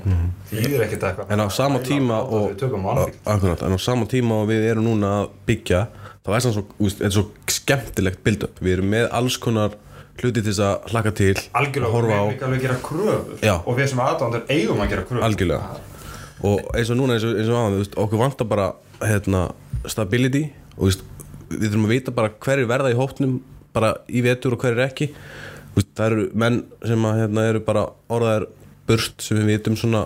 [0.49, 1.33] því þýðir ekkert eitthvað.
[1.35, 3.19] En á sama tíma og, Anfield.
[3.35, 5.81] akkurat, en á sama tíma og við erum núna að byggja
[6.25, 8.61] þá er það svo, úst, þetta er svo skemmtilegt build-up.
[8.61, 9.77] Við erum með alls konar
[10.21, 13.41] hluti til þess að hlaka til algjörlega, horfa við á alveg að gera kröfur.
[13.43, 13.55] Já.
[13.57, 15.25] og við sem aðdæmandur eigum að gera kröfur.
[15.27, 15.81] Algjörlega.
[16.45, 18.67] Og eins og núna eins og, eins og áðan, þú veist, okkur vantar bara
[19.01, 19.43] hérna,
[19.91, 20.43] stability.
[20.77, 21.05] Og veist,
[21.51, 23.39] við þurfum að vita bara hverju verða í hópnum
[23.75, 25.09] bara í vetur og hverju ekki.
[25.75, 28.49] Veist, það eru menn sem að, hérna, eru bara orðaðir
[28.85, 30.05] burt sem við vitum svona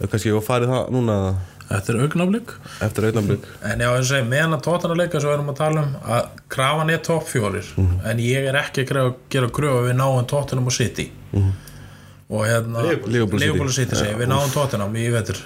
[0.00, 1.32] kannski að farið það núna eða
[1.70, 2.52] er augnaflik
[2.82, 5.82] eftir auðnamblik en já, eins og segi, meðan að tóttina leika svo erum að tala
[5.86, 7.68] um að krafan er topp fjórir
[8.10, 11.06] en ég er ekki að gera, gera gröf að við náum tóttinum og City.
[12.30, 13.10] Og hérna Liverpool.
[13.10, 13.46] Liverpool City.
[13.46, 15.38] Liverpool City segi, við náum tóttinam í vetur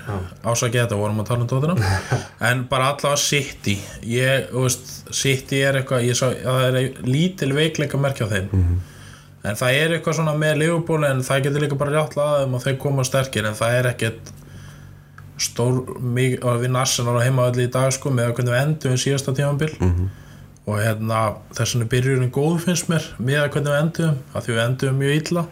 [0.45, 1.81] ásaki þetta vorum að tala um tóttinam
[2.49, 3.77] en bara allavega City.
[4.09, 8.51] Ég, þú veist, City er eitthvað ég sá, það er lítil veikleika merkja á þeim.
[9.45, 12.65] En það er eitthvað svona með Liverpool en það getur líka bara rétt aðeim og
[12.65, 14.33] þeir koma sterkir en það er ekkert
[15.41, 18.95] stór mikið að vinna Arsenal á heimavalli í dag sko með að hvernig við endum
[18.95, 19.73] við síðasta tímabil.
[19.81, 20.09] -hmm.
[20.67, 21.19] og hérna
[21.53, 25.03] þess vegna byrjurinn góð finnst mér með að hvernig við endum að því við endum
[25.03, 25.47] mjög illa.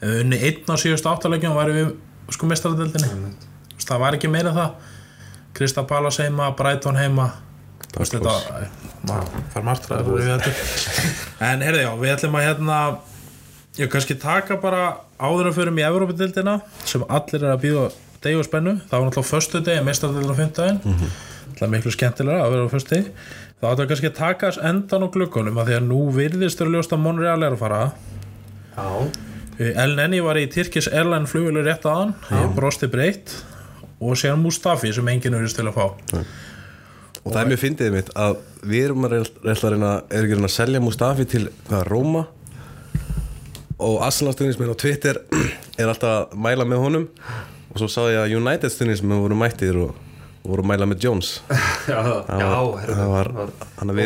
[0.00, 1.94] Ef við unni einn á síðustu áttalegjum varum við
[2.30, 3.08] sko mestaradeldinni
[3.90, 4.74] það var ekki meira en það.
[5.56, 7.30] Krista Palas heima, Brighton heima.
[7.90, 10.50] Þetta martraður við þetta
[11.48, 12.76] en heyrði já, við ætlum að hérna
[13.80, 14.82] ég kannski taka bara
[15.18, 16.54] áður að förum í Evrópadildina
[16.86, 17.88] sem allir er að býða
[18.24, 18.76] degi og spennu.
[18.90, 21.10] Það var náttúrulega föstu degi, mestardildin á fymtdægin mm
[21.60, 23.10] það er miklu skemmtilega að vera á föstu degi
[23.60, 26.74] þá að kannski að taka þess endan á glukkunum að því að nú virðist eru
[26.74, 27.80] ljóst að Monreal er að fara.
[28.76, 28.86] Já,
[29.84, 33.34] El Nenni var í Tyrkis Airline flugvölu rétt aðan, ég brosti breytt
[34.00, 35.84] og síðan Mustafi sem enginn verðist til að fá
[37.20, 41.26] og það er mjög fyndið mitt að við erum að reyna er að selja Mustafi
[41.28, 42.22] til hvað, Róma?
[43.80, 45.20] Og stundismenn á Twitter
[45.80, 47.06] er alltaf að mæla með honum
[47.70, 49.94] og svo sá ég að United stundismenn voru mættir og,
[50.44, 51.30] voru að mæla með Jones.
[51.90, 53.52] Já, já, var- herðu, það var- var-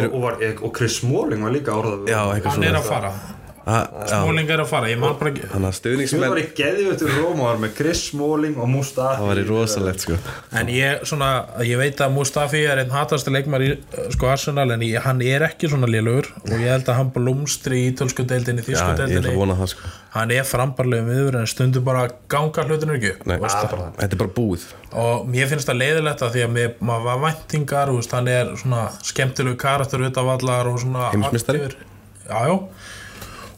[0.08, 3.10] og, og, var, og Chris Smalling var líka orðað já, eitthvað hann er að fara,
[3.14, 6.44] já, Smáling er að fara ég man bara ekki hann að Þú stuðningsmenn var í
[6.58, 9.16] geðjöftur Rómar með Chris Smalling og Mustafi.
[9.22, 10.18] Það var í rosalegt sko.
[10.60, 11.30] En ég, svona,
[11.64, 13.70] ég veit að Mustafi er einn hatast leikmar í
[14.12, 17.80] sko Arsenal en ég, hann er ekki svona lélugur og ég held að hann blómstri
[17.80, 19.36] í ítölsku deildinni, já, þýsku ég ætla að deildinni.
[19.40, 19.92] vona það sko.
[20.14, 23.14] Hann er frambarlegum viður en stundum bara ganga hlutinu ekki.
[23.24, 24.66] Nei, þú þetta er bara búið.
[25.04, 28.30] Og mér finnst það leiðilegt að því að mér, maður var væntingar þú veist, hann
[28.30, 31.64] er svona skemmtilegu karakter út af allar og svona Heimsmeistari?
[31.64, 31.90] aktífur.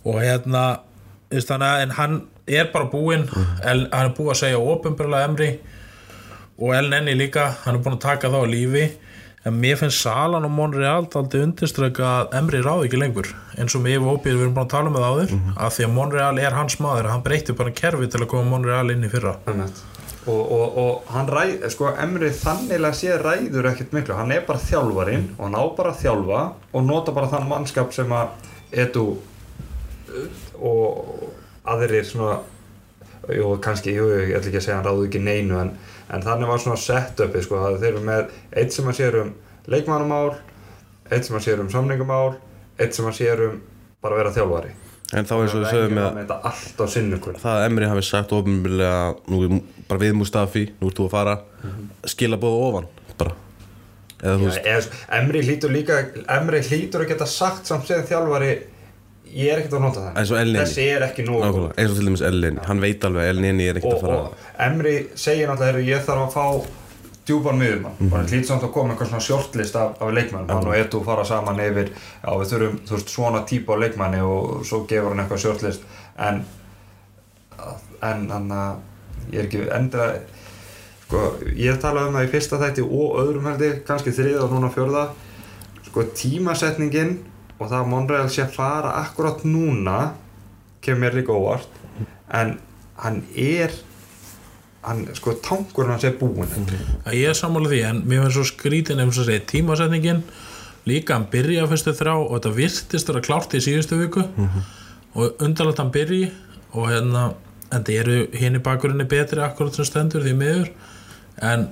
[0.06, 0.64] Og hérna
[1.34, 3.26] þannig að- en hann er bara búinn.
[3.64, 5.48] Hann er búið að segja ofinbjörlega Emri
[6.58, 7.48] og Nenni líka.
[7.64, 8.86] Hann er búinn að taka þá á lífi.
[9.46, 13.28] En mér finnst Salan og Monreal aldrei undirströka að Emri ráði ekki lengur.
[13.58, 15.92] Eins og með Óbíð við erum búin að tala um það áður að því að
[15.94, 17.10] Monreal er hans maður.
[17.12, 19.36] Hann breytti bara kerfi til að koma Monreal inn í fyrra.
[20.26, 24.16] Og, og, og hann ræð, sko Emri þannilega sé ræður ekkert miklu.
[24.18, 26.40] Hann er bara þjálfarinn og hann á bara að þjálfa
[26.74, 28.28] og nota bara þann mannskap sem að
[28.74, 29.16] uh,
[30.58, 31.26] og
[31.66, 32.38] aðrir svona
[33.34, 35.72] jú, kannski, jú, ég ætla ekki að segja hann ráðu ekki neinu en,
[36.12, 39.32] en þannig var svona setupi sko, að þeir eru með eitt sem að sér um
[39.70, 40.36] leikmannamál
[41.10, 42.36] eitt sem að sér um samningamál
[42.78, 43.62] eitt sem að sér um
[44.02, 44.74] bara að vera þjálfari.
[45.14, 49.42] En þá eins og við sögum með sinnukun það að Emri hafi sagt ofinbjörlega nú
[49.46, 51.36] er bara við Mustafi, nú ert þú að fara
[52.10, 52.88] skila bóða ofan
[53.18, 53.36] bara.
[54.16, 56.00] Eða Já, eða, Emri hlýtur líka
[56.38, 58.56] Emri hlýtur að geta sagt samt sem þjálfari
[59.36, 60.18] ég er ekkert að nota það.
[60.22, 63.80] Og þessi er ekki nákvæmlega, eins og til dæmis Elin hann veit alveg Elin er
[63.80, 66.46] ekkert og, að fara og Emri segir náttúrulega "Heyrðu, ég þarf að fá
[67.26, 68.06] djúpan miðumann mm.
[68.06, 68.12] -hmm.
[68.12, 71.02] og hann hlýtur samt að koma eitthvað svona shortlist af, af leikmannum hann og Edu
[71.04, 71.90] fara saman yfir
[72.22, 75.82] já við þurfum veist, svona típa á leikmanni og svo gefur hann eitthvað shortlist.
[76.18, 76.44] En
[78.02, 78.74] en hann að
[79.32, 80.10] ég er ekki endra
[81.06, 81.22] sko,
[81.56, 85.06] ég talaði um það í fyrsta þætti og öðrum heldi, kannski þriða og núna fjörða
[85.86, 87.18] sko tímasetningin
[87.56, 89.98] og það að Monreal sé að fara akkurat núna
[90.84, 91.82] kemur mér líka óvart.
[92.32, 92.58] En
[93.00, 93.72] hann er
[94.86, 96.68] hann, sko tankurinn hans er búinn.
[97.04, 100.22] Að ég er sammála því en mér finnst svo skrítin ef þess að segja tímasetningin.
[100.86, 104.26] Líka hann byrja fyrstu þrjá og þetta virtist vera klárt í síðustu viku.
[105.16, 106.28] Og undarlegt hann byrji
[106.76, 107.24] og hérna
[107.74, 110.70] en það eru hinn í bakurinni betri akkurat sem stendur því miður.
[111.42, 111.68] En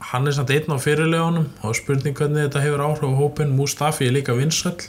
[0.00, 4.08] hann er samt einn á fyrirlegunum og spurning hvernig þetta hefur áhrif á hópin Mustafi
[4.08, 4.80] er líka vinsæll.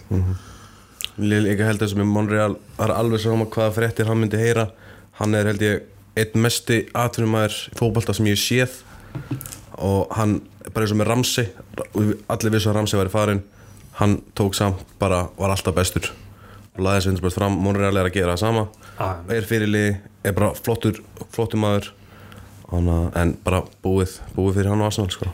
[1.15, 4.39] Ég líka held að sem er Monreal það er alveg sama hvaða fréttir hann myndi
[4.41, 4.69] heyra.
[5.19, 5.85] Hann er held ég
[6.19, 8.77] einn mesti atvinnumæður í fótbolta sem ég hef séð.
[9.79, 10.39] Og hann
[10.73, 11.51] bara eins og með Ramsey
[12.31, 13.43] allir vissu að Ramsey væri farin
[13.99, 16.11] hann tók samt bara var alltaf bestur.
[16.75, 17.55] Og laði þessu hundspöld fram.
[17.63, 18.65] Monreal er að gera það sama.
[18.99, 19.19] Ah.
[19.31, 20.99] er fyrirlið, er bara flottur
[21.35, 21.89] flottur maður
[22.71, 25.30] en bara búið, búið fyrir hann og Arsenal sko.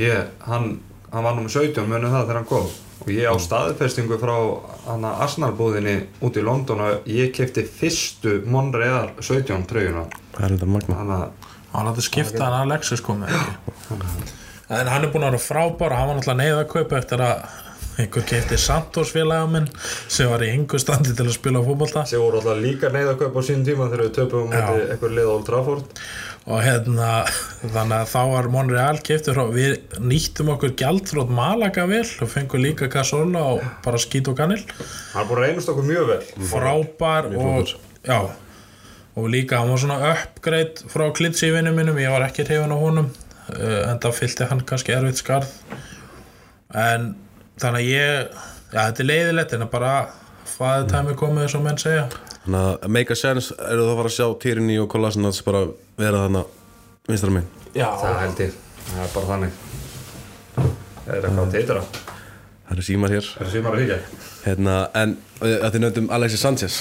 [0.00, 0.80] ég, hann,
[1.12, 2.68] hann var nummer 17 munið það þegar hann kom.
[3.04, 4.34] Og ég á staðfestingu frá
[4.86, 10.06] hann að Arsenal-búðinni út í London og ég kefti fyrstu Monreal 17 treyjuna.
[10.34, 14.32] Það er þetta magna hann að hafði skipta hann Alexis komið ekki?
[14.74, 17.63] En hann er búin að vera frábár hann var náttúrulega neyða að kaupa eftir að
[17.98, 19.66] einhver keipti Santos félaga minn
[20.10, 22.04] sem var í yngu standi til að spila fótbolta.
[22.08, 25.34] Sem voru alltaf líka neyðakaup á sín tíma þegar við töpum um eitthvað lið á
[25.34, 26.04] Old Trafford.
[26.44, 27.10] Og hérna
[27.62, 32.90] þannig að þá var Monreal frá við nýttum okkur gjaldþrótt Malaga vel og fengum líka
[32.92, 34.60] Casola og bara skít og kanil.
[35.14, 36.22] Hann búin að reynast okkur mjög vel.
[36.50, 37.72] Frábær og
[38.04, 38.18] já.
[39.14, 43.08] Og líka hann var svona uppgreit frá klitsífinu mínum, ég var ekki hrifin á honum
[43.08, 45.52] uh, en það fylgti hann kannski erfitt skarð.
[46.74, 47.12] En
[47.62, 48.38] þannig að ég
[48.74, 49.92] já þetta er leiðilegt en að bara
[50.54, 52.06] faðið tæmi komið eins og menn segja.
[52.44, 55.62] Þannig að make a sense eru það að fara að sjá Tyranny og Kolasinac bara
[56.00, 56.44] vera þarna
[57.08, 57.46] vinstra minn?
[57.74, 59.62] Já, það held ég, það er bara þannig.
[61.04, 62.02] Það er eitthvað teitur að
[62.64, 63.26] Það eru símar hér.
[63.28, 63.96] Það er símar að híkja
[64.44, 65.10] hérna, En
[65.44, 66.78] að þið nöndum Alexis Sanchez.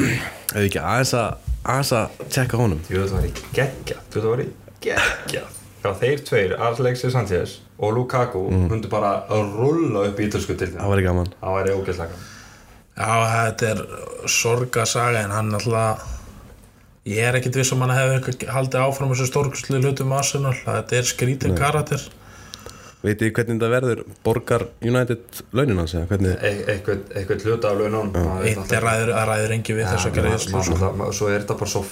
[0.54, 2.80] Eða ekki aðeins að aðeins að tjekka honum.
[2.90, 3.98] Jú, þetta var í geggja.
[4.10, 4.48] Þú þetta var í
[4.82, 5.44] geggja.
[5.80, 10.74] Já, þeir tveir, Alexis Sanchez og Lukaku hundu bara að rulla upp í ítalsku til
[10.74, 11.34] Það var ekki gaman.
[11.40, 12.20] Það væri ógeðslega
[13.00, 13.82] Já, þetta er
[14.28, 16.08] sorgasaga en hann alltaf
[17.08, 20.56] ég er ekkit viss um hann hefði eitthvað haldið áfram þessu stórkuslu hlutum Arsenal.
[20.66, 22.02] Þetta er skrítin karakter.
[23.00, 24.02] Veit þið hvernig þetta verður?
[24.26, 26.34] Borgar United launin hans eða hvernig?
[26.44, 27.78] E eitthvað, eitthvað hluta af
[28.44, 30.90] eitt er ræður, að ræður engi við þessa greiðslu sko.
[31.16, 31.84] Svo er þetta bara svo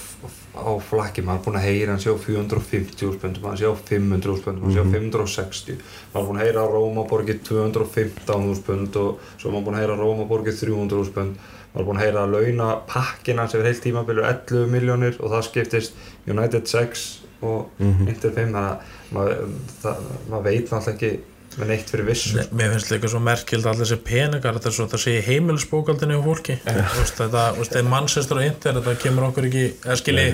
[0.59, 4.65] á flakki maður er búin að heyra hann sjá 450 úrspöndum maður sjá 500 úrspöndum
[4.65, 5.79] maður sjá 560
[6.13, 9.79] maður er búin að heyra að Róma borgi 215 úrspönd og svo er maður búin
[9.79, 11.39] að heyra að Róma borgi 300 úrspönd
[11.71, 15.33] maður er búin að heyra að launa pakkina sem er heilt tímabilur 11 miljónir og
[15.33, 17.07] það skiptist United 6
[17.45, 19.51] og Inter 5 þannig að maður,
[20.29, 21.11] maður veit náttúrulega ekki
[21.57, 22.33] með neitt fyrir vissu.
[22.37, 25.23] Nei, Mér finnst líka svo merkild allir þessi peningar þetta er svo þetta sé í
[25.25, 26.57] heimilisbókaldinu á fólki.
[26.65, 27.43] Þetta,
[27.81, 30.27] er mannsestur og inter þetta kemur okkur ekki, eða skilji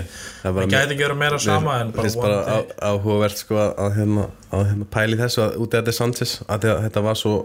[0.43, 2.60] það það gæti ekki verið meira sama en bara bara
[2.91, 7.06] áhugavert sko að, hérna, að hérna, pæli þessu að út af þetta Sanchez að þetta,
[7.10, 7.36] var svo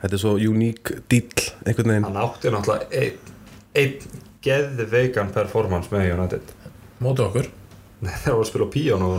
[0.00, 2.08] þetta er svo uník dýll einhvern veginn.
[2.08, 3.38] Hann átti náttúrulega einn
[3.80, 6.54] ein geðveikan performance með United.
[7.00, 7.50] Móti okkur
[8.00, 9.18] Nei, það var að spila á píjánu og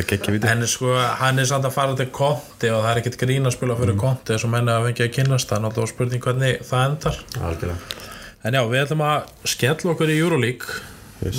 [0.00, 3.00] er geggja viti En sko, hann er samt að fara til konti og það er
[3.02, 5.92] ekkert grín að spila fyrir konti þess að menna að fengja að kynast það náttúrulega
[5.92, 7.20] spurning hvernig það endar.
[7.38, 8.00] Algjörlega.
[8.42, 10.80] En já, við ætlum að skella okkur í Euroleague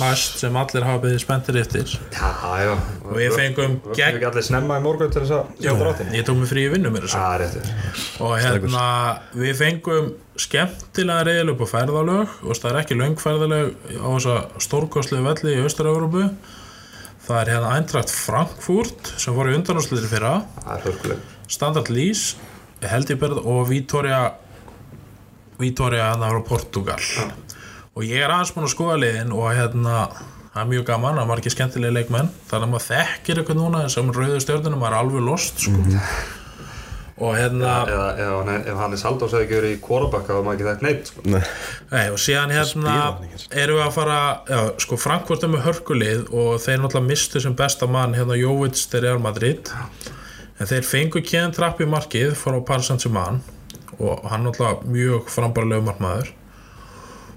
[0.00, 1.92] næst sem allir hafa byggðið spenntir eftir.
[2.14, 2.30] Já,
[2.64, 2.72] já.
[3.04, 6.14] Og við fengum Við gegn- ekki allir snemma í morgun til þess að sjá dráttinn
[6.16, 7.08] Ég tók mig frí í vinnu mér
[8.24, 8.86] og hérna
[9.34, 12.28] við fengum skemmtilega reyðil upp á ferðalög.
[12.42, 16.28] Og það er ekki löngferðalög á þessa stórkostlegu velli í Östur-Európu
[17.24, 20.34] það er hérna Eintracht Frankfurt sem voru í undanúsliðir fyrra.
[20.64, 22.34] Það er Standard Lís
[22.84, 24.20] held ég berð og Vítoria
[25.60, 27.00] Vítoria hann frá Portugal
[27.94, 29.98] og ég er aðeins búin að skoða liðin og hérna
[30.54, 33.84] það er mjög gaman, það er margir skemmtilegi leikmenn þannig að maður þekkir eitthvað núna
[33.90, 36.00] sem rauðu stjórnunum, maður er alveg lost sko.
[37.24, 40.40] og hérna Eða hann, er- ef hann er Saldós hefði ekki verið í Kórabakka þá
[40.42, 41.22] maður ekki þekkt neitt sko.
[41.30, 41.42] Nei,
[41.92, 43.46] Nei, og síðan hérna ekki.
[43.62, 44.18] erum við að fara
[44.50, 48.88] já, sko Frankfurt er með hörkulið og þeir náttúrulega mistu sem besta mann hérna Jóvits
[48.90, 49.70] til Real Madrid
[50.58, 53.40] en þeir fengu Kjæðan Trapp í markið frá Paris Saint-Germain
[54.00, 56.32] og hann náttúrulega mjög frambarlega markmaður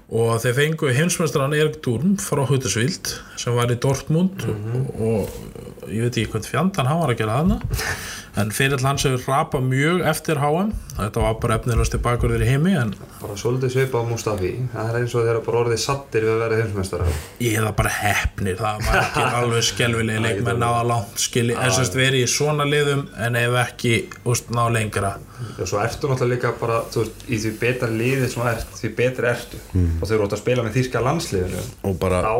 [0.08, 6.06] og þeir fengu heimsmestran Erik Durm frá Huddersvild sem var í Dortmund og, og ég
[6.06, 7.58] veit ekki hvern fjandan hann var að gera þarna
[8.38, 12.48] en fyrir hans hefur rapað mjög eftir HM þetta var bara efnilegast til bakurður í
[12.48, 14.50] heimi en Bara svolítið svipa á Mustafi.
[14.72, 17.06] Það er eins og þeir eru bara orðið sattir við að vera heimsmeistara
[17.42, 21.74] ég hef það bara hefnir það var ekki alveg skelvilegi leikmenn náða langt skilji, en
[21.74, 23.94] sérst verið í svona liðum en ef ekki
[24.28, 25.16] úst, ná lengra.
[25.58, 28.72] Og svo ertu náttúrulega líka bara þú veist, í því betra liðið sem þú ert
[28.80, 29.60] því betra ertu.
[29.78, 31.62] Og þegar þú ert að spila með þýrska landsliðinu.
[31.86, 32.34] Og bara þá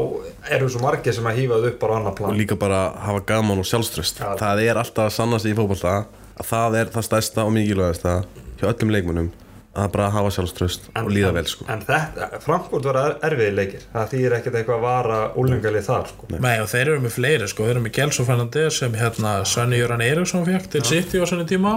[0.57, 2.81] eru svo margir sem að hýfa þau upp bara á annar og plan líka bara
[3.05, 4.29] hafa gaman og sjálfströst Já.
[4.41, 8.14] það er alltaf að sanna sig í fótbolta að það er það stærsta og mikilvægasta
[8.59, 9.31] hjá öllum leikmönnum
[9.79, 11.66] að bara hafa sjálfströst og líða vel sko.
[11.70, 13.85] En þetta, Frankfurt var erfiði leikir.
[13.92, 16.31] Það þýðir ekkert eitthvað að vara úlengalið þar sko.
[16.35, 19.79] Nei, og þeir eru með fleiri sko, þeir eru með Gelso Fernandes sem hérna Svenni
[19.79, 21.77] Jöran Eriksson fekk til City á sinni tíma.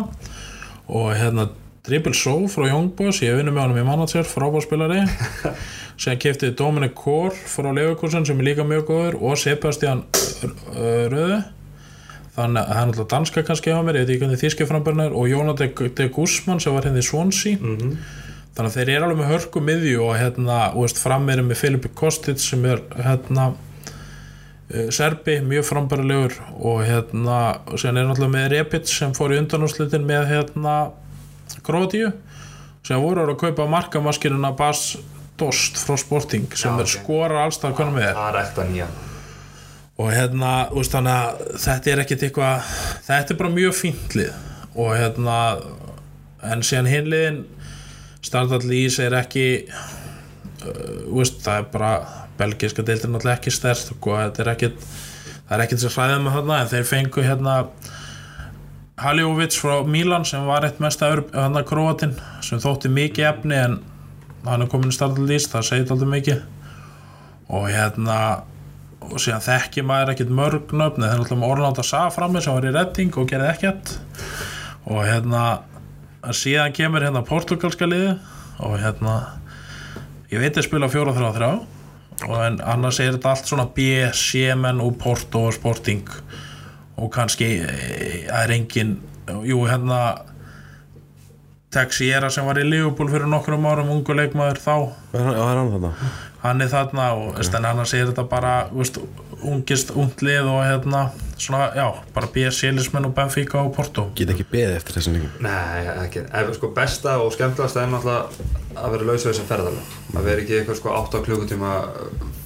[0.90, 1.52] Og hérna
[1.86, 5.04] Dribble Só frá Young Boys, ég vinnu með honum í manager frábárspilari
[6.02, 9.22] sem kefti Dominic Kor frá Leverkusen sem er líka mjög góður.
[9.30, 10.08] Og Sebastian
[10.74, 11.44] Röðu
[12.36, 15.16] þannig að það er náttúrulega danska kannski á mér ég veit ekki hvernig þíski frambörnur
[15.18, 17.58] og Jóna de, Guzman sem var hérna í Swansea.
[18.52, 21.62] Þannig að þeir eru alveg með hörku miðju og hérna, og veist, fram er með
[21.62, 28.36] Filipe Kostic sem er hérna uh, Serbi, mjög frambærilegur og hérna, og síðan er náttúrulega
[28.36, 30.76] með Repic sem fór í undanúrslitin með hérna
[31.64, 32.12] Grótíu
[32.88, 34.96] sem voru að kaupa markamaskinuna Bas
[35.40, 36.94] Dost frá Sporting sem Já, er ok.
[36.94, 38.88] skorar allstað hvernig með er það er ekta nýja
[40.02, 42.70] og hérna, þannig að þetta er ekkit eitthvað
[43.06, 44.32] þetta er bara mjög fínt lið.
[44.80, 45.38] Og hérna
[46.48, 47.42] en síðan hinliðin
[48.26, 51.94] Stardal Lís er ekki uh, veist, það er bara
[52.40, 56.38] belgiska deildin náttúrulega ekki stærst og þetta er ekkit það er ekkit sem hræðið með
[56.38, 57.56] þarna en þeir fengu hérna
[59.02, 62.14] Haljovic frá Milan sem var eitt mesta hérna króatin
[62.46, 63.80] sem þótti mikið efni en
[64.46, 66.44] hann er komin í Stardal Lís það segir alltaf mikið.
[67.52, 68.18] Og hérna
[69.02, 72.68] og síðan þekki maður ekkert mörg nöfni þeir náttúrulega með Orlanda Sá frammi sem var
[72.70, 73.94] í redding og gerði ekkert.
[74.92, 75.44] Og hérna
[76.22, 78.16] að síðan kemur hérna portugalska liði
[78.62, 79.16] og hérna
[80.32, 81.52] ég veit að spila 4-3-3
[82.30, 86.06] og en annars er þetta allt svona B, Siemen og Porto og Sporting.
[87.02, 89.00] Og kannski eh, er engin
[89.48, 90.02] jú hérna
[91.72, 94.76] Texiera sem var í Liverpool fyrir nokkrum árum ungu leikmaður þá.
[95.16, 95.94] Já, það er hann þarna
[96.42, 97.50] hann er þarna og okay.
[97.58, 98.98] en annars er þetta bara veist,
[99.42, 101.04] ungist unglið og hérna
[101.42, 101.86] svona, já,
[102.16, 104.08] bara B, Sielismenn og Benfica og Porto.
[104.18, 108.82] Get ekki beðið eftir þessum líkum Nei, ekki, ef sko besta og skemmtilegast er náttúrulega
[108.82, 111.72] að vera laus við þessum ferðalega að vera ekki eitthvað sko 8 klukkutíma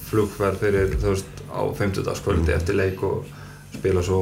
[0.09, 3.27] flugferð fyrir þú veist á 50 dagskvöldi eftir leik og
[3.75, 4.21] spila svo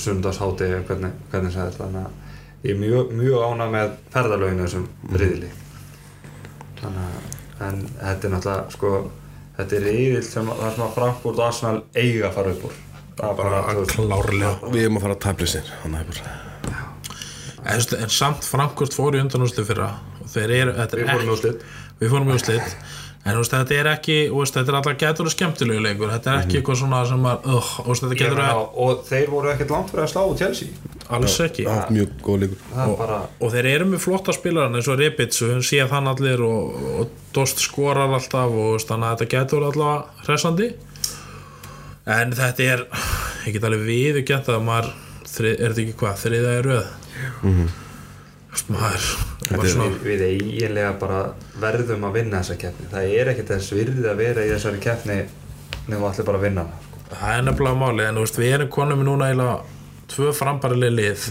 [0.00, 4.88] sundagsháti hvernig, hvernig segir þetta þannig að ég er mjög, mjög ánað með ferðalöginu þessum
[5.16, 5.52] riðli.
[6.80, 8.92] Þannig að en þetta er náttúrulega sko
[9.56, 12.78] þetta er riðil sem það sem að Frankfurt og Arsenal eiga að fara upp úr.
[13.20, 14.52] Það er bara veist, klárlega.
[14.72, 15.96] Við erum að fara að tabla sér að
[17.60, 19.90] en, en samt Frankfurt fór í undanúsli fyrra
[20.22, 21.52] og þeir eru þetta er við fórum ekki-
[22.00, 22.76] við fórum í úrslit
[23.20, 26.44] en veist, þetta er ekki, veist, þetta er alltaf getur og skemmtilegu leikur, þetta er
[26.44, 29.74] ekki eitthvað svona sem að, uh, veist, þetta Ég getur að og þeir voru ekkert
[29.74, 30.94] langt fyrir að slá Chelsea.
[31.10, 31.66] Alls ekki.
[31.66, 31.82] Það
[32.70, 35.84] það er bara og þeir eru með flotta spilaran eins og Rebic og hún sé
[35.90, 40.70] þann allir og, og Dost skorar alltaf og þannig að þetta getur alltaf hressandi.
[42.10, 42.86] En þetta er
[43.46, 44.90] ég get alveg við ekki að maður
[45.30, 46.90] þrið, er þetta ekki hvað, þriða er röð?
[47.42, 47.70] Mm -hmm.
[48.50, 51.20] Er- svona, við, eiginlega bara
[51.62, 55.18] verðum að vinna þessa keppni það er ekkert þess virði að vera í þessari keppni
[55.86, 57.02] nefnum allir bara að vinna hana sko.
[57.14, 59.58] það er nefnilega máli en veist, við erum konum núna eiginlega
[60.10, 61.28] tvö frambarileg lið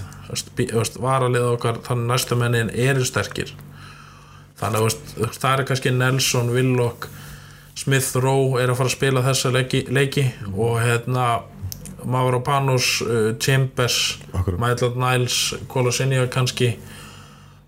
[1.04, 3.54] varalið okkar þannig næstu mennin eru sterkir
[4.60, 7.10] þannig að það er kannski Nelson, Willock
[7.80, 11.28] Smith Rowe er að fara að spila þessa leiki, leiki og hérna
[12.00, 14.20] Mavropanos, uh, Chambers.
[14.58, 16.78] Maitland Niles Kolosinja kannski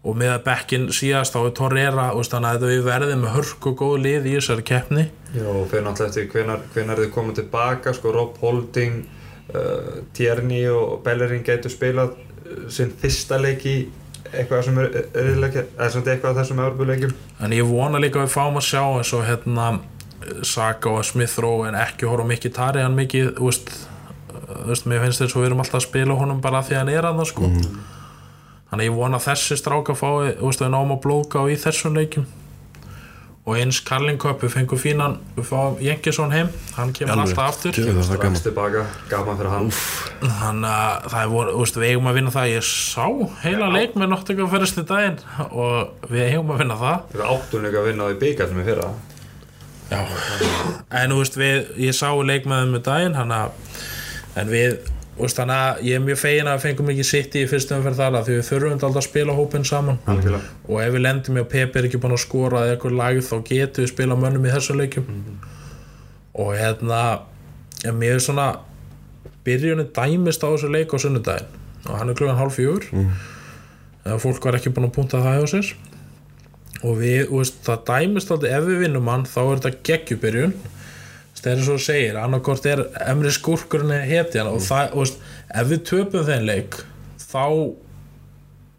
[0.02, 3.68] og með að bekkin síðast þá er Torreira þannig að þetta við verðum með hörk
[3.70, 5.08] og góð lið í þessari keppni.
[5.38, 9.04] Og fyrir náttúrulega eftir hvenar, hvenar þið komið tilbaka sko Rob Holding
[9.54, 13.78] uh, Tierney og Bellerin getur spilað uh, sinn fyrsta leik í
[14.32, 18.22] eitthvað sem er, er, er, er sem eitthvað af þessum örbuleikjum En ég vona líka
[18.22, 19.70] að við fáum að sjá eins og hérna
[20.48, 23.72] Saka og Smith Rowe en ekki horfa á mikið tari hann mikið þú veist,
[24.30, 26.78] þú veist, mér finnst þess að við erum alltaf að spila honum bara af því
[26.78, 27.50] að hann er að það sko
[28.72, 31.46] þannig að ég vona að þessi stráka fái þú veist, við náum að blóka á
[31.52, 32.30] í þessum leikjum.
[33.42, 33.80] Og eins
[34.46, 36.50] við fengum fínan, við fáum Jengisson heim.
[36.76, 37.32] Hann kemur Alveg.
[37.32, 37.74] alltaf aftur.
[37.74, 39.72] Það er strax gaman tilbaka, gaman fyrir hann.
[40.22, 42.52] Þannig að það er voru, þú veist, við eigum að vinna það.
[42.52, 43.08] Ég sá
[43.42, 44.14] heila leik með
[44.54, 45.18] fyrst í daginn
[45.50, 47.10] og við eigum að vinna það.
[47.16, 48.92] Við áttum líka að vinna á því byggarnum í fyrra.
[49.92, 50.00] Já,
[51.02, 51.58] en þú veist við,
[51.90, 53.58] ég sá leikmaðum með daginn hann að,
[54.40, 54.78] en við
[55.18, 58.00] veist þannig að ég er mjög fegin að við fengum ekki sitt í fyrstu umferð
[58.00, 60.00] þar því við þurfum alltaf að spila hópinn saman.
[60.10, 60.54] Algjörlega.
[60.68, 63.20] Og ef við lendum í að Pepe er ekki búin að skora eða eitthvað lag
[63.28, 65.12] þá getum við spila mönnum í þessu leikjum.
[66.42, 67.02] Og hérna
[67.92, 68.48] mér er svona
[69.46, 71.62] byrjunin dæmist á þessu leik á sunnudaginn.
[71.90, 72.88] Og hann er klugan hálf fjögur.
[74.06, 75.74] Eða fólk var ekki búin að punta það hjá sér.
[76.82, 80.56] Og við, veist, það dæmist alltaf ef við vinnum hann þá er þetta geggjubyrjun
[81.42, 85.00] það er eins og þú segir, annarkort er emri skurkurinn eða hetjan og það, þú
[85.06, 85.18] veist,
[85.62, 86.78] ef við töpum þeim leik
[87.32, 87.46] þá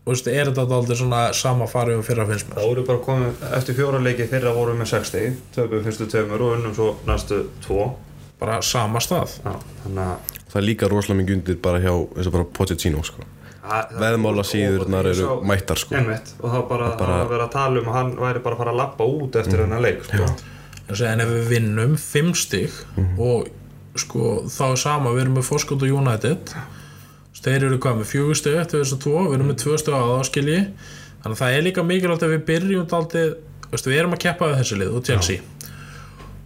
[0.07, 3.45] veist, er þetta aldrei svona sama farið og fyrra finnst mér Það voru bara komið
[3.59, 7.43] eftir fjóra leiki fyrra voru með 6 stegi, töpum fyrstu tveimur og unnum svo næstu
[7.67, 7.91] tvo.
[8.43, 9.53] bara sama stað Já,
[9.87, 10.17] að
[10.53, 13.23] Það er líka rosalega mikið undir bara hjá eins og bara Pochettino sko.
[13.97, 15.95] Veðmála síðurnar og eru sá- mættar, sko.
[15.97, 18.59] Einmitt, og það bara, bara- var verið að tala um að hann væri bara að
[18.59, 19.63] fara að lappa út eftir Mhm.
[19.63, 20.27] þennan leik sko.
[20.91, 22.73] En ef við vinnum fimm stig
[23.19, 23.49] og
[23.99, 26.53] sko þá er sama, við erum með Forskot og United.
[27.43, 30.03] Þeir eru hvað með fjögur stig eftir þessu tvo, við erum með tvö stig á
[30.03, 30.59] aðskilji
[31.23, 33.33] þannig að það er líka mikilvægt að við byrjum daldið,
[33.73, 35.43] veist, við erum að keppa við þessi lið og Chelsea.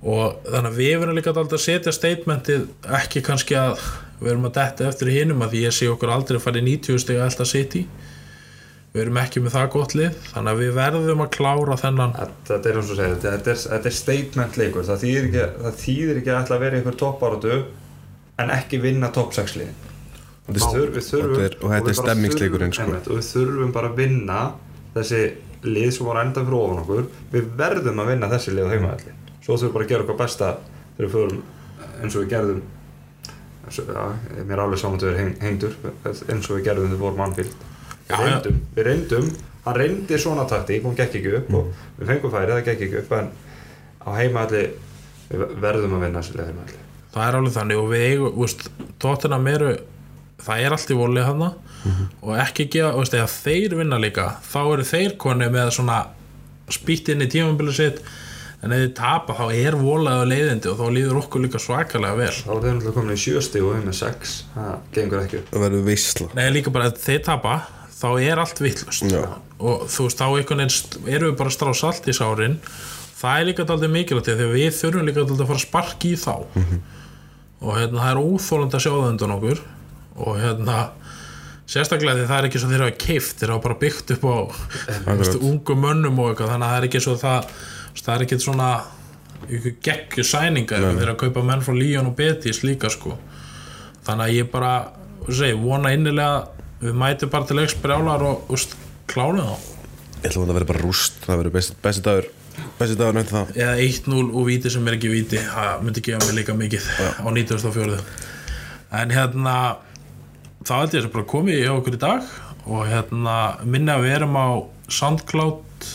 [0.07, 2.67] Og þannig að við verðum líka daldið að setja statementið
[3.01, 3.81] ekki kannski að
[4.21, 7.03] við erum að detta eftir hinum að ég sé okkur aldrei að fara í 90
[7.03, 7.85] stig að alltaf City
[8.97, 12.15] við erum ekki með það gott lið þannig að við verðum að klára þennan.
[12.49, 15.77] Þetta er eins og segja, þetta er, þetta er statement leikur, það þýðir ekki, það
[15.83, 17.59] þýðir ekki að ætla að vera einhver toppáratu
[18.45, 19.83] en ekki vinna topp 6 liðin.
[20.47, 22.83] Þetta Við er- þur- við þurfum- þetta er- og þetta er stemmingsleikurinn, sko.
[22.87, 24.41] og við þurfum bara að vinna
[24.95, 25.21] þessi
[25.67, 27.07] lið sem voru enda fyrir ofan okkur.
[27.33, 30.19] Við verðum að vinna þessi lið á heimaðalli svo þurfum við bara að gera okkar
[30.23, 30.51] besta
[30.97, 31.43] þegar við förum
[32.03, 32.61] eins og við gerðum.
[33.67, 34.05] Eins og- já,
[34.47, 35.73] mér er alveg saman að vera heng- hengdur
[36.07, 37.53] eins og við gerðum þegar við vorum mannfíld
[38.09, 39.29] við reyndum, við reyndum
[39.67, 41.55] hann reyndi svona taktík, hún gekk ekki upp Mm.
[41.59, 43.31] og við fengum færi, það gekk ekki upp en
[44.07, 44.65] á heimaðalli
[45.31, 46.83] við verðum að vinna á heimaðalli
[47.17, 49.73] það er alveg þannig og við eigum, tóttina meru
[50.47, 51.53] það er allt í volið hana
[52.23, 55.99] og ekki gefa, veist, ef þeir vinna líka þá eru þeir koni með svona
[56.71, 58.01] spýtt inn í tímabilið sitt
[58.65, 62.31] en ef þið tapa þá er volaðu leiðindi og þá líður okkur líka svakalega vel.
[62.33, 65.65] Þá er þau náttúrulega komin í sjösti og við með sex Það gengur ekki Það
[65.67, 66.29] verður veisla.
[66.35, 67.55] Nei, líka bara að þeir tapa
[67.97, 69.07] þá er allt vittlust
[69.57, 72.59] og þú veist, þá einhvern veginn erum við bara að strá salt í sárin.
[73.17, 76.19] Það er líka daldið mikilvægt að við þurfum líka daldið að fara að sparki í
[76.21, 76.35] þá.
[77.65, 79.63] Og hérna, það er óþólandi að sjá það undan okkur.
[80.27, 80.77] Og hérna
[81.67, 84.37] sérstaklega því það er ekki svo þeir hafa keift þeir hafa bara byggt upp á
[85.41, 86.53] ungu mönnum og eitthvað.
[86.53, 87.49] Þannig að það er ekki svo það
[87.97, 88.69] það er ekki svona
[89.47, 93.17] ykkur geggju sæninga þeir eru að kaupa menn frá Líón og Betis líka sko.
[94.07, 94.75] Þannig að ég bara
[95.27, 96.45] segi, vona innilega
[96.87, 98.77] við mætum bara til leiks brjálar og úst,
[99.11, 99.73] klána þá.
[100.17, 102.29] Ég ætla að það verður bara rúst Það verður besti, besti dagur
[102.79, 103.51] Besti dagur nefnt það.
[103.61, 106.89] Eða 1-0 og víti sem er ekki víti það myndi gefa mig líka mikið
[107.21, 107.99] á 94
[108.97, 109.55] en hérna
[110.65, 112.31] þá held ég að bara komið hjá okkur í dag
[112.67, 114.49] og hérna minni að við erum á
[114.89, 115.89] Soundcloud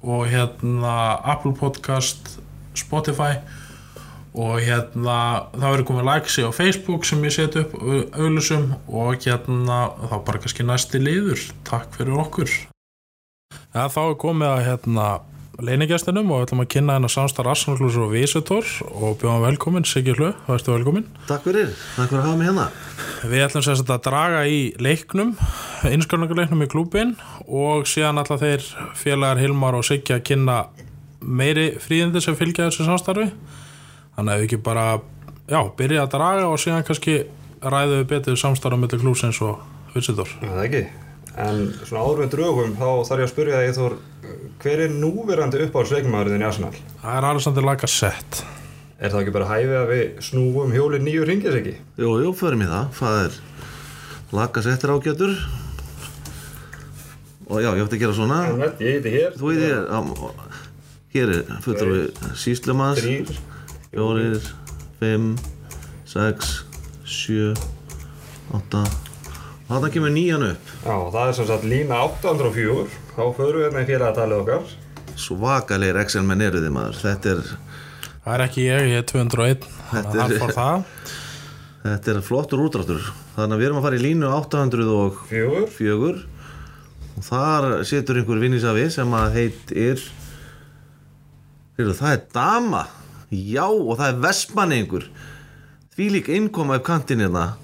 [0.00, 0.94] og hérna
[1.34, 2.38] Apple Podcast
[2.78, 3.36] Spotify
[4.40, 5.16] og hérna
[5.54, 10.42] það verður komið likesi á Facebook sem ég seti upp auðlusum og hérna þá bara
[10.42, 11.42] kannski næsti liður.
[11.68, 12.54] Takk fyrir okkur.
[13.74, 15.08] Ja, þá er komið að hérna
[15.60, 20.14] leinigjastinum og við ætlum að kynna hennar samstar Arsenalklús og Vísutor og bjóðum velkomin, Siggi
[20.16, 22.66] Hlu, værstu velkomin Takk fyrir, takk fyrir að hafa mig hérna.
[23.30, 25.34] Við ætlum sérst að draga í leiknum
[25.90, 27.16] innskjörningarleiknum í klúbin
[27.46, 28.64] og síðan alltaf þeir
[28.98, 30.62] félagar Hilmar og Siggi að kynna
[31.20, 33.28] meiri fríðindi sem fylgja þessu samstarfi
[34.20, 34.86] þannig að við ekki bara
[35.48, 37.14] já, byrja að draga og síðan kannski
[37.60, 39.62] ræðu við betur samstarfa mellir klúsins og
[40.38, 40.82] Já, það ekki.
[41.40, 43.96] En svona áður við drögum þá þarf ég að spyrja þig Þór
[44.60, 46.74] Hver er núverandi uppáhaldsleikmaðurinn í Arsenal?
[47.00, 48.44] Það er Alexander Lacazette.
[49.00, 51.74] Er það ekki bara hæfið að við snúum hjólið nýju ringis ekki?
[51.98, 52.92] Jú, jú, förum í það.
[53.00, 53.38] Það er
[54.36, 55.34] lakas eftir ágjötur
[57.50, 58.40] Og já, ég ætti að gera svona.
[58.78, 59.32] Ég heiti hér.
[59.40, 60.58] Þú ég að
[61.10, 63.40] Hér er fullur við síslumanns
[63.90, 64.38] Fjórir,
[65.00, 65.32] fimm,
[66.06, 66.60] sex,
[67.06, 67.52] sjö,
[68.54, 68.84] átta.
[69.66, 70.70] Og þarna kemur nýjan upp.
[70.84, 72.84] Já, það er sem sagt lína 804
[73.16, 74.70] Þá förum við hérna í félagatalið okkar.
[75.20, 77.00] Svakalegir Excel-menn eru þið maður.
[77.02, 77.42] Þetta er,
[78.20, 80.84] Það er ekki ég, ég er 201 þannig Þetta að er- það fór það.
[81.80, 83.04] Þetta er flottur útráttur
[83.36, 86.18] Þannig að við erum að fara í línu 804 Fjögur.
[87.16, 90.02] Og þar situr einhver vinnisafi sem að heitir
[91.78, 92.82] Heyrðu, það er dama
[93.30, 95.06] já og það er vestmanni einhver
[95.94, 97.54] því lík innkoma upp kantinn hérna.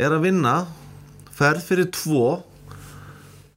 [0.00, 0.54] Er að vinna
[1.36, 2.40] ferð fyrir tvo.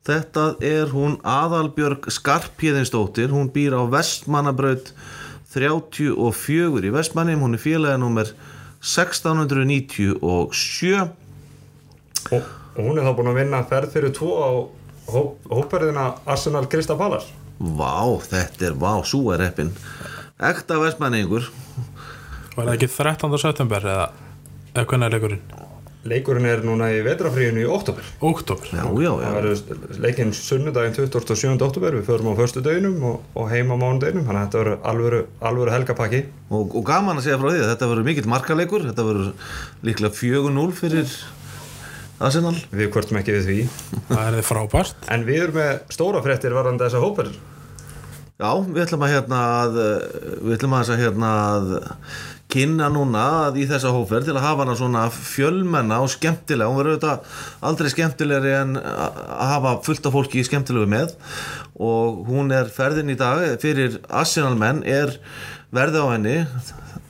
[0.04, 4.92] Þetta er hún Aðalbjörg Skarpíðinsdóttir hún býr á Vestmannabraut
[5.54, 8.34] 34 í Vestmanni hún er félagið nummer
[8.84, 10.52] 1697 og,
[12.34, 14.52] og hún er þá búin að vinna ferð fyrir tvo á
[15.14, 17.30] hóp, hóperðina Arsenal Krista Pallas
[17.64, 19.72] Vá, þetta er, vá, sú er reppin
[20.42, 21.46] Ekta vestmanningur.
[22.56, 23.38] Var það ekki 13.
[23.38, 25.44] september eða hvernig er leikurinn?
[26.10, 30.98] Leikurinn er núna í vetrafríinu í oktober Óktober Já, já, Það já verður leikinn sunnudaginn
[30.98, 31.54] 27.
[31.64, 34.90] oktober við förum á förstu deginum og, og heim á mánudeginum þannig að þetta verður
[34.92, 36.24] alvöru, alvöru helgapakki.
[36.50, 38.90] Og, og gaman að segja frá því að þetta verður mikill markaleikur.
[38.90, 39.32] Þetta verður
[39.88, 41.16] líklega 4-0 fyrir
[42.24, 42.58] Arsenal.
[42.74, 43.62] Við kvörtum ekki við því.
[44.10, 45.10] Það er frábært.
[45.14, 47.32] En við erum með stóra fréttir varðandi þessa hóper
[48.42, 49.76] Já, við ætlum að hérna að,
[50.42, 51.68] við ætlum að, hérna að
[52.54, 56.80] kynna núna að í þessa hóferð til að hafa hana svona fjölmenna og skemmtilega, hún
[56.80, 57.38] verður auðvitað
[57.70, 61.14] aldrei skemmtilegri en að hafa fullt af fólki skemmtilegu með.
[61.78, 65.14] Og hún er ferðin í dag fyrir Arsenal menn er
[65.74, 66.36] verði á henni.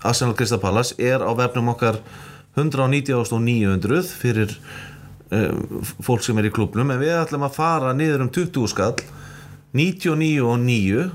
[0.03, 2.03] Arsenal Kristapalas er á vefnum okkar
[2.59, 4.51] 190.900 fyrir
[5.32, 8.97] um, fólk sem er í klubnum en við ætlum að fara niður um 20 skall
[9.74, 11.05] 99 og 9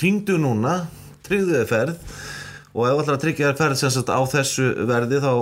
[0.00, 0.84] hringdu núna
[1.24, 2.16] tryggðu þið ferð.
[2.74, 5.32] Og ef að tryggja þér ferð sem sagt á þessu verði þá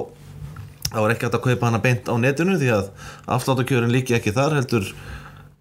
[0.92, 2.90] þá er ekki hægt að kaupa hana beint á netinu því að
[3.32, 4.90] afsláttakjörin líki ekki þar heldur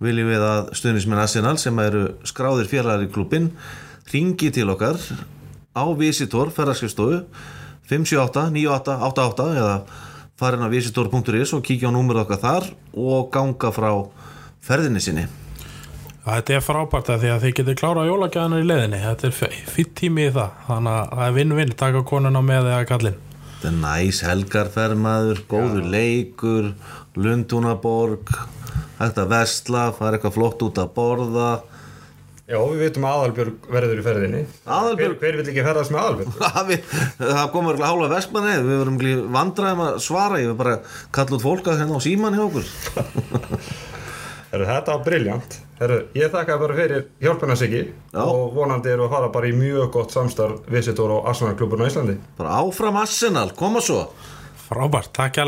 [0.04, 3.52] viljum við að stuðnismenn Arsenal sem eru skráðir félagar í klubin
[4.12, 5.00] ringi til okkar
[5.72, 7.22] á Visitor ferðarskristofu
[7.88, 9.76] 578 98 88 eða
[10.42, 13.92] farin á visitor.is og kíkja á númur okkar þar og ganga frá
[14.66, 15.28] ferðinni sinni
[16.22, 18.98] Þetta er frábært að því að þið getur klára jólagjaðanar í leiðinni.
[19.02, 20.52] Þetta er fýtt tími í það.
[20.68, 23.16] Þannig að það er vinn-vinn, taka konuna með eða kallinn.
[23.56, 26.68] Þetta er næs helgarfermaður, góður leikur,
[27.18, 28.30] Lundúnaborg,
[29.02, 31.50] að vestla, fara eitthvað flott út að borða.
[32.52, 34.40] Já, við veitum að Aðalbjörg verður í ferðinni.
[34.78, 35.18] Aðalbjörg?
[35.18, 36.38] Hver, hver vil ekki ferðast með Aðalbjörg?
[36.70, 36.96] Við-
[37.32, 39.02] það komur ekki hálfa vestmanni, við verum
[39.38, 40.78] vandræðum að svara, ég vil bara
[41.16, 42.72] kalla út fólk að hérna á síman hjá okkur.
[44.52, 47.82] Þetta var briljant Heru, Ég þakka bara fyrir hjálpina Siggi.
[48.14, 48.22] Já.
[48.22, 51.90] og vonandi eru að fara bara í mjög gott samstarf Visitor og Arsenal klubburinn á
[51.90, 52.18] Íslandi.
[52.38, 54.06] Bara áfram Arsenal, koma svo.
[54.70, 55.46] Frábært, takk hjá